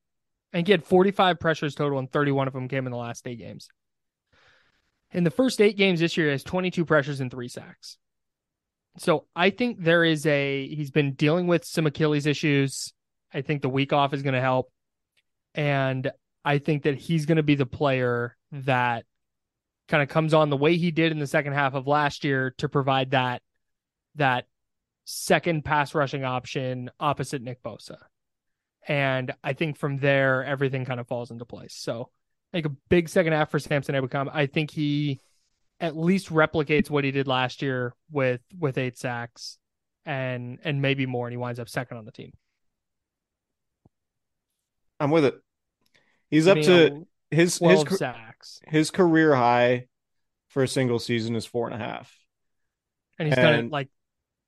And 0.53 0.67
he 0.67 0.71
had 0.71 0.85
45 0.85 1.41
pressures 1.41 1.75
total, 1.75 1.99
and 1.99 2.13
31 2.13 2.47
of 2.47 2.55
them 2.55 2.69
came 2.69 2.87
in 2.87 2.93
the 2.93 2.99
last 2.99 3.27
eight 3.27 3.39
games. 3.39 3.69
In 5.13 5.25
the 5.25 5.31
first 5.31 5.61
eight 5.63 5.79
games 5.79 6.01
this 6.01 6.17
year, 6.17 6.27
he 6.27 6.33
has 6.33 6.45
22 6.45 6.85
pressures 6.85 7.21
and 7.21 7.31
three 7.31 7.49
sacks. 7.49 7.97
So 8.99 9.27
I 9.35 9.51
think 9.51 9.83
there 9.83 10.05
is 10.05 10.27
a 10.27 10.67
he's 10.69 10.91
been 10.91 11.13
dealing 11.13 11.47
with 11.47 11.65
some 11.65 11.87
Achilles 11.87 12.27
issues. 12.27 12.93
I 13.33 13.43
think 13.43 13.63
the 13.63 13.69
week 13.69 13.93
off 13.93 14.15
is 14.15 14.23
going 14.23 14.35
to 14.35 14.41
help. 14.41 14.71
And 15.55 16.11
I 16.45 16.59
think 16.59 16.85
that 16.85 16.97
he's 16.97 17.27
going 17.27 17.37
to 17.37 17.43
be 17.43 17.55
the 17.55 17.67
player 17.67 18.37
that 18.53 19.05
kind 19.89 20.03
of 20.03 20.09
comes 20.09 20.35
on 20.35 20.51
the 20.51 20.57
way 20.57 20.77
he 20.77 20.91
did 20.91 21.13
in 21.13 21.19
the 21.19 21.27
second 21.27 21.53
half 21.53 21.75
of 21.75 21.87
last 21.87 22.25
year 22.25 22.55
to 22.59 22.69
provide 22.69 23.11
that 23.11 23.43
that 24.17 24.47
second 25.05 25.65
pass 25.65 25.95
rushing 25.95 26.25
option 26.25 26.91
opposite 26.99 27.43
Nick 27.43 27.63
Bosa. 27.63 27.99
And 28.89 29.35
I 29.43 29.53
think 29.53 29.77
from 29.77 29.99
there 29.99 30.45
everything 30.45 30.85
kind 30.85 31.01
of 31.01 31.07
falls 31.07 31.31
into 31.31 31.45
place. 31.45 31.75
So 31.75 32.11
like 32.53 32.67
a 32.67 32.71
big 32.89 33.09
second 33.09 33.33
half 33.33 33.51
for 33.51 33.59
Samson 33.59 33.95
Ebukam. 33.95 34.31
I 34.33 34.47
think 34.47 34.71
he 34.71 35.21
at 35.81 35.97
least 35.97 36.31
replicates 36.31 36.89
what 36.91 37.05
he 37.05 37.11
did 37.11 37.27
last 37.27 37.63
year 37.63 37.95
with 38.11 38.41
with 38.59 38.79
eight 38.79 38.99
sacks 38.99 39.59
and 40.05 40.59
and 40.65 40.81
maybe 40.81 41.07
more 41.07 41.27
and 41.27 41.33
he 41.33 41.37
winds 41.37 41.61
up 41.61 41.69
second 41.69 41.99
on 41.99 42.05
the 42.05 42.13
team. 42.13 42.33
I'm 44.99 45.11
with 45.11 45.25
it. 45.27 45.35
He's 46.31 46.45
Give 46.45 46.53
up 46.53 46.57
me 46.59 46.65
to 46.65 47.07
his 47.31 47.59
his 47.59 47.99
sacks. 47.99 48.61
his 48.67 48.91
career 48.91 49.35
high 49.35 49.87
for 50.49 50.63
a 50.63 50.69
single 50.69 50.99
season 50.99 51.37
is 51.37 51.45
four 51.45 51.69
and 51.69 51.75
a 51.75 51.85
half. 51.85 52.17
And 53.19 53.29
he's 53.29 53.37
done 53.37 53.67
it 53.67 53.71
like 53.71 53.89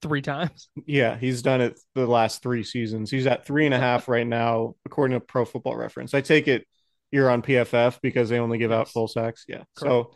three 0.03 0.23
times. 0.23 0.69
Yeah, 0.87 1.17
he's 1.17 1.43
done 1.43 1.61
it 1.61 1.79
the 1.95 2.07
last 2.07 2.43
three 2.43 2.63
seasons. 2.65 3.11
He's 3.11 3.27
at 3.27 3.45
three 3.45 3.67
and 3.67 3.75
a 3.75 3.79
half 3.79 4.09
right 4.09 4.27
now, 4.27 4.75
according 4.87 5.19
to 5.19 5.25
Pro 5.25 5.45
Football 5.45 5.77
Reference. 5.77 6.15
I 6.15 6.21
take 6.21 6.49
it 6.49 6.67
you're 7.11 7.31
on 7.31 7.43
PFF 7.43 8.01
because 8.03 8.29
they 8.29 8.39
only 8.39 8.59
give 8.59 8.73
out 8.73 8.89
full 8.89 9.09
sacks. 9.09 9.45
Yeah. 9.49 9.65
So 9.79 10.13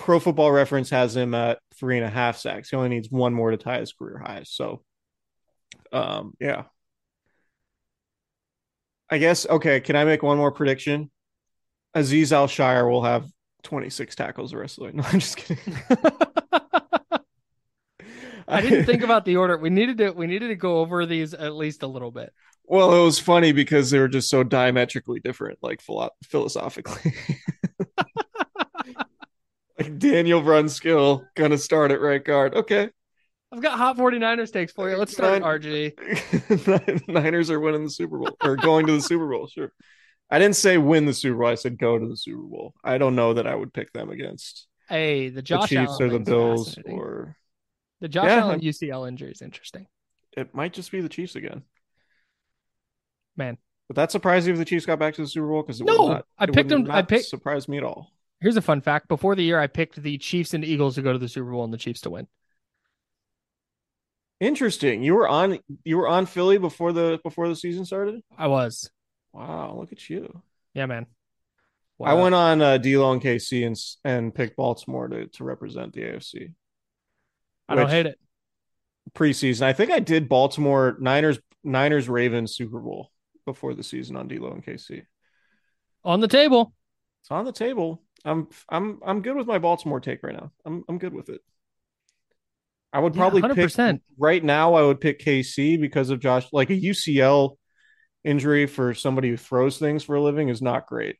Pro 0.00 0.18
Football 0.18 0.50
Reference 0.50 0.88
has 0.88 1.14
him 1.14 1.34
at 1.34 1.58
three 1.78 1.98
and 1.98 2.06
a 2.06 2.10
half 2.10 2.38
sacks. 2.38 2.70
He 2.70 2.76
only 2.76 2.88
needs 2.88 3.10
one 3.10 3.34
more 3.34 3.50
to 3.50 3.58
tie 3.58 3.80
his 3.80 3.92
career 3.92 4.18
high. 4.18 4.44
So, 4.46 4.82
um, 5.92 6.32
yeah. 6.40 6.62
I 9.10 9.18
guess 9.18 9.46
okay. 9.46 9.80
Can 9.80 9.96
I 9.96 10.06
make 10.06 10.22
one 10.22 10.38
more 10.38 10.52
prediction? 10.52 11.10
Azeez 11.94 12.32
Al-Shaair 12.32 12.90
will 12.90 13.02
have 13.02 13.26
26 13.64 14.14
tackles 14.14 14.52
the 14.52 14.56
rest 14.56 14.78
of 14.78 14.84
the 14.84 14.86
way. 14.86 14.92
No, 14.94 15.02
I'm 15.02 15.20
just 15.20 15.36
kidding. 15.36 15.58
I 18.48 18.62
didn't 18.62 18.86
think 18.86 19.02
about 19.02 19.26
the 19.26 19.36
order. 19.36 19.58
We 19.58 19.68
needed 19.68 19.98
to 19.98 20.12
we 20.12 20.26
needed 20.26 20.48
to 20.48 20.56
go 20.56 20.78
over 20.78 21.04
these 21.04 21.34
at 21.34 21.54
least 21.54 21.82
a 21.82 21.86
little 21.86 22.10
bit. 22.10 22.32
Well, 22.64 22.94
it 22.94 23.04
was 23.04 23.18
funny 23.18 23.52
because 23.52 23.90
they 23.90 23.98
were 23.98 24.08
just 24.08 24.30
so 24.30 24.44
diametrically 24.44 25.20
different, 25.20 25.58
like 25.60 25.82
philo- 25.82 26.08
philosophically. 26.24 27.14
Daniel 30.00 30.40
Brunskill 30.42 31.24
gonna 31.36 31.58
start 31.58 31.90
at 31.92 32.00
right 32.00 32.24
guard. 32.24 32.54
Okay, 32.54 32.88
I've 33.52 33.62
got 33.62 33.78
hot 33.78 33.96
49ers 33.96 34.52
takes 34.52 34.72
for 34.72 34.90
you. 34.90 34.96
Let's 34.96 35.12
start 35.12 35.42
Nine- 35.42 35.60
RG. 35.60 37.08
Niners 37.08 37.50
are 37.50 37.60
winning 37.60 37.84
the 37.84 37.90
Super 37.90 38.18
Bowl 38.18 38.36
or 38.42 38.56
going 38.56 38.86
to 38.86 38.92
the 38.92 39.00
Super 39.02 39.28
Bowl. 39.28 39.46
Sure, 39.48 39.72
I 40.30 40.38
didn't 40.38 40.56
say 40.56 40.78
win 40.78 41.06
the 41.06 41.14
Super 41.14 41.38
Bowl. 41.38 41.48
I 41.48 41.54
said 41.54 41.78
go 41.78 41.98
to 41.98 42.06
the 42.08 42.16
Super 42.16 42.42
Bowl. 42.42 42.74
I 42.82 42.98
don't 42.98 43.14
know 43.16 43.34
that 43.34 43.46
I 43.46 43.54
would 43.54 43.72
pick 43.72 43.92
them 43.92 44.10
against 44.10 44.66
Hey, 44.88 45.28
the 45.28 45.36
the 45.36 45.42
Chiefs 45.42 45.72
Allen 45.72 46.02
or 46.02 46.08
the 46.08 46.18
Bills, 46.20 46.78
or 46.86 47.36
the 48.00 48.08
Josh 48.08 48.24
Yeah, 48.26 48.40
Allen 48.40 48.50
I'm- 48.52 48.60
UCL 48.60 49.06
injury 49.08 49.30
is 49.32 49.42
interesting. 49.42 49.86
it 50.36 50.54
might 50.54 50.72
just 50.72 50.90
be 50.90 51.00
the 51.00 51.08
Chiefs 51.08 51.36
again. 51.36 51.62
Man, 53.36 53.58
Would 53.88 53.96
that 53.96 54.10
surprise 54.12 54.46
you 54.46 54.52
if 54.52 54.58
the 54.58 54.64
Chiefs 54.64 54.86
got 54.86 54.98
back 54.98 55.14
to 55.14 55.22
the 55.22 55.28
Super 55.28 55.46
Bowl? 55.48 55.62
Because 55.62 55.80
No, 55.80 56.22
I 56.38 56.44
it 56.44 56.52
picked 56.52 56.68
them- 56.68 56.90
I 56.90 57.02
picked- 57.02 57.26
Surprise 57.26 57.68
me 57.68 57.76
at 57.78 57.84
all. 57.84 58.12
Here's 58.40 58.56
a 58.56 58.62
fun 58.62 58.80
fact. 58.80 59.08
Before 59.08 59.34
the 59.34 59.42
year, 59.42 59.58
I 59.60 59.66
picked 59.66 60.02
the 60.02 60.18
Chiefs 60.18 60.54
and 60.54 60.64
Eagles 60.64 60.94
to 60.96 61.02
go 61.02 61.12
to 61.12 61.18
the 61.18 61.28
Super 61.28 61.50
Bowl 61.50 61.64
and 61.64 61.72
the 61.72 61.78
Chiefs 61.78 62.02
to 62.02 62.10
win. 62.10 62.26
Interesting. 64.40 65.02
You 65.02 65.14
were 65.14 65.28
on 65.28 65.58
you 65.84 65.98
were 65.98 66.08
on 66.08 66.24
Philly 66.26 66.56
before 66.56 66.92
the 66.92 67.20
before 67.22 67.48
the 67.48 67.56
season 67.56 67.84
started. 67.84 68.22
I 68.36 68.46
was. 68.46 68.90
Wow, 69.32 69.76
look 69.78 69.92
at 69.92 70.08
you. 70.08 70.42
Yeah, 70.74 70.86
man. 70.86 71.06
I 72.02 72.14
went 72.14 72.34
on 72.34 72.62
uh, 72.62 72.78
D-Lo 72.78 73.12
and 73.12 73.20
KC 73.20 73.66
and 73.66 73.76
and 74.04 74.34
picked 74.34 74.56
Baltimore 74.56 75.08
to 75.08 75.26
to 75.26 75.44
represent 75.44 75.92
the 75.92 76.00
AFC 76.00 76.54
I 77.68 77.74
don't 77.74 77.90
hate 77.90 78.06
it. 78.06 78.18
preseason. 79.14 79.62
I 79.62 79.74
think 79.74 79.90
I 79.90 80.00
did 80.00 80.28
Baltimore 80.28 80.96
Niners 80.98 81.38
Niners 81.62 82.08
Ravens 82.08 82.54
Super 82.54 82.80
Bowl 82.80 83.10
before 83.44 83.74
the 83.74 83.82
season 83.82 84.16
on 84.16 84.28
D-Lo 84.28 84.50
and 84.50 84.64
KC. 84.64 85.02
On 86.04 86.20
the 86.20 86.28
table. 86.28 86.72
It's 87.22 87.30
on 87.30 87.44
the 87.44 87.52
table. 87.52 88.02
I'm 88.24 88.48
I'm 88.68 89.00
I'm 89.04 89.22
good 89.22 89.36
with 89.36 89.46
my 89.46 89.58
Baltimore 89.58 90.00
take 90.00 90.22
right 90.22 90.34
now. 90.34 90.52
I'm 90.64 90.84
I'm 90.88 90.98
good 90.98 91.14
with 91.14 91.28
it. 91.28 91.40
I 92.92 92.98
would 92.98 93.14
Yeah, 93.14 93.26
probably 93.30 93.42
pick 93.42 93.72
100%. 93.74 94.02
right 94.18 94.42
now. 94.42 94.74
I 94.74 94.82
would 94.82 95.00
pick 95.00 95.20
KC 95.20 95.76
because 95.76 96.10
of 96.10 96.20
Josh. 96.20 96.46
Like 96.52 96.70
a 96.70 96.74
UCL 96.74 97.58
injury 98.24 98.66
for 98.66 98.94
somebody 98.94 99.30
who 99.30 99.36
throws 99.36 99.78
things 99.78 100.04
for 100.04 100.16
a 100.16 100.22
living 100.22 100.48
is 100.48 100.60
not 100.62 100.86
great. 100.86 101.16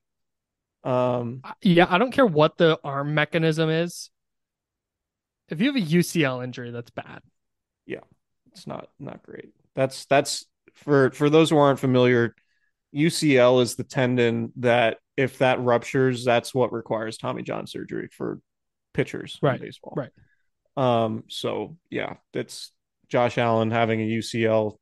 Um, 0.84 1.44
Yeah, 1.62 1.86
I 1.88 1.98
don't 1.98 2.12
care 2.12 2.26
what 2.26 2.58
the 2.58 2.78
arm 2.84 3.14
mechanism 3.14 3.70
is. 3.70 4.10
If 5.50 5.60
you 5.60 5.66
have 5.66 5.76
a 5.76 5.80
UCL 5.80 6.40
injury, 6.40 6.70
that's 6.70 6.90
bad. 6.90 7.22
Yeah, 7.86 8.00
it's 8.52 8.66
not 8.66 8.88
not 8.98 9.22
great. 9.22 9.52
That's 9.74 10.04
that's 10.06 10.46
for 10.74 11.10
for 11.10 11.30
those 11.30 11.50
who 11.50 11.56
aren't 11.58 11.78
familiar. 11.80 12.34
UCL 12.92 13.60
is 13.60 13.76
the 13.76 13.84
tendon 13.84 14.52
that 14.56 14.98
if 15.20 15.38
that 15.38 15.60
ruptures, 15.60 16.24
that's 16.24 16.54
what 16.54 16.72
requires 16.72 17.18
Tommy 17.18 17.42
John 17.42 17.66
surgery 17.66 18.08
for 18.12 18.40
pitchers 18.94 19.38
Right, 19.42 19.60
in 19.60 19.66
baseball. 19.66 19.94
right. 19.96 20.10
Um. 20.76 21.24
So 21.28 21.76
yeah, 21.90 22.14
that's 22.32 22.72
Josh 23.08 23.38
Allen 23.38 23.70
having 23.70 24.00
a 24.00 24.04
UCL 24.08 24.76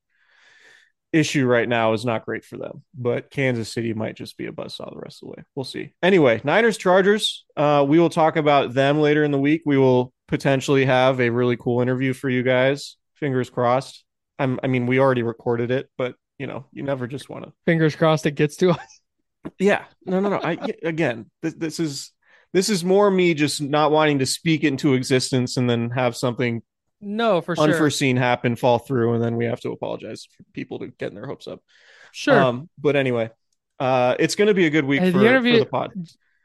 issue 1.12 1.46
right 1.46 1.68
now 1.68 1.94
is 1.94 2.04
not 2.04 2.24
great 2.26 2.44
for 2.44 2.58
them. 2.58 2.82
But 2.94 3.30
Kansas 3.30 3.72
City 3.72 3.94
might 3.94 4.14
just 4.16 4.36
be 4.36 4.46
a 4.46 4.52
buzzsaw 4.52 4.92
the 4.92 5.00
rest 5.00 5.22
of 5.22 5.28
the 5.28 5.30
way. 5.36 5.44
We'll 5.54 5.64
see. 5.64 5.94
Anyway, 6.02 6.40
Niners 6.44 6.76
Chargers. 6.76 7.44
Uh, 7.56 7.84
we 7.88 7.98
will 7.98 8.10
talk 8.10 8.36
about 8.36 8.74
them 8.74 9.00
later 9.00 9.24
in 9.24 9.30
the 9.30 9.38
week. 9.38 9.62
We 9.64 9.78
will 9.78 10.12
potentially 10.28 10.84
have 10.84 11.20
a 11.20 11.30
really 11.30 11.56
cool 11.56 11.80
interview 11.80 12.12
for 12.12 12.28
you 12.28 12.42
guys. 12.42 12.96
Fingers 13.14 13.50
crossed. 13.50 14.04
I'm. 14.38 14.60
I 14.62 14.66
mean, 14.68 14.86
we 14.86 15.00
already 15.00 15.22
recorded 15.22 15.70
it, 15.70 15.88
but 15.96 16.14
you 16.38 16.46
know, 16.46 16.66
you 16.70 16.82
never 16.84 17.06
just 17.08 17.28
want 17.28 17.44
to 17.44 17.52
Fingers 17.66 17.96
crossed 17.96 18.26
it 18.26 18.32
gets 18.36 18.56
to 18.56 18.70
us. 18.70 19.00
Yeah 19.58 19.84
no 20.04 20.20
no 20.20 20.28
no 20.30 20.40
i 20.42 20.56
again 20.82 21.30
this, 21.42 21.54
this 21.54 21.80
is 21.80 22.12
this 22.52 22.68
is 22.68 22.84
more 22.84 23.10
me 23.10 23.34
just 23.34 23.60
not 23.60 23.90
wanting 23.92 24.18
to 24.18 24.26
speak 24.26 24.64
into 24.64 24.94
existence 24.94 25.56
and 25.56 25.68
then 25.68 25.90
have 25.90 26.16
something 26.16 26.62
No, 27.00 27.40
for 27.40 27.54
sure. 27.56 27.64
unforeseen 27.64 28.16
happen 28.16 28.56
fall 28.56 28.78
through 28.78 29.14
and 29.14 29.22
then 29.22 29.36
we 29.36 29.44
have 29.46 29.60
to 29.60 29.70
apologize 29.70 30.26
for 30.36 30.44
people 30.52 30.78
to 30.80 30.88
getting 30.88 31.14
their 31.14 31.26
hopes 31.26 31.46
up 31.46 31.60
Sure. 32.12 32.38
um 32.40 32.68
but 32.78 32.96
anyway 32.96 33.30
uh 33.80 34.16
it's 34.18 34.34
going 34.34 34.48
to 34.48 34.54
be 34.54 34.66
a 34.66 34.70
good 34.70 34.84
week 34.84 35.00
Hey, 35.00 35.10
the 35.10 35.18
for, 35.18 35.26
interview- 35.26 35.58
for 35.58 35.64
the 35.64 35.70
pod 35.70 35.92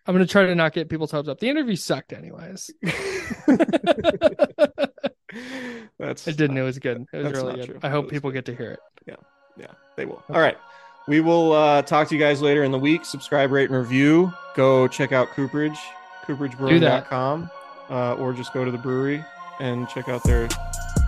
I'm 0.06 0.14
going 0.14 0.26
to 0.28 0.30
try 0.30 0.46
to 0.46 0.54
not 0.54 0.74
get 0.74 0.90
people's 0.90 1.12
hopes 1.12 1.30
up. 1.30 1.40
The 1.40 1.48
interview 1.48 1.78
sucked, 1.78 2.12
anyways. 2.12 2.70
that's 5.98 6.28
It 6.28 6.36
didn't. 6.36 6.58
It 6.58 6.62
was 6.62 6.78
good. 6.80 7.06
It 7.14 7.24
was 7.24 7.32
really 7.32 7.56
good. 7.56 7.66
true. 7.68 7.80
I 7.82 7.90
hope 7.90 8.10
people 8.10 8.30
good. 8.30 8.44
get 8.44 8.46
to 8.52 8.56
hear 8.62 8.72
it. 8.72 8.80
Yeah, 9.08 9.16
yeah 9.58 9.68
they 9.96 10.06
will 10.06 10.22
all 10.30 10.42
right 10.42 10.58
we 11.08 11.20
will 11.22 11.52
uh 11.54 11.82
talk 11.82 12.08
to 12.10 12.16
you 12.16 12.20
guys 12.22 12.42
later 12.42 12.64
in 12.64 12.72
the 12.72 12.80
week. 12.80 13.06
Subscribe 13.06 13.52
rate 13.52 13.70
and 13.70 13.78
review. 13.78 14.34
Go 14.56 14.88
check 14.88 15.12
out 15.12 15.30
cooperage 15.30 15.78
cooperagebrewing.com 16.26 17.50
uh, 17.90 18.14
or 18.14 18.32
just 18.32 18.54
go 18.54 18.64
to 18.64 18.72
the 18.72 18.78
brewery 18.78 19.24
and 19.60 19.90
check 19.90 20.08
out 20.08 20.24
their 20.24 20.48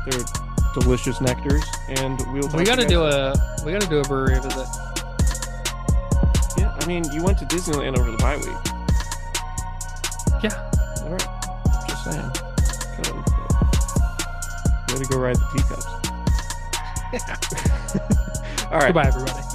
their 0.05 0.19
delicious 0.73 1.19
nectars 1.19 1.63
and 1.88 2.19
we'll 2.34 2.49
We 2.49 2.65
got 2.65 2.79
to 2.79 2.88
do 2.88 3.03
a 3.03 3.34
we 3.65 3.71
got 3.71 3.81
to 3.81 3.88
do 3.88 3.99
a 3.99 4.03
brewery 4.03 4.36
visit. 4.41 4.67
yeah 6.58 6.75
i 6.81 6.86
mean 6.86 7.10
you 7.13 7.23
went 7.23 7.38
to 7.39 7.45
disneyland 7.45 7.97
over 7.97 8.12
the 8.12 8.17
bye 8.17 8.36
week. 8.38 8.47
Yeah. 10.43 10.51
all 11.03 11.12
right. 11.12 11.27
Just 11.88 12.03
saying. 12.03 12.31
Way 14.89 15.01
to 15.01 15.08
go 15.10 15.17
ride 15.17 15.38
the 15.38 15.45
teacups. 15.55 15.86
All 18.71 18.79
right. 18.79 18.88
Goodbye, 18.88 19.08
everybody. 19.08 19.54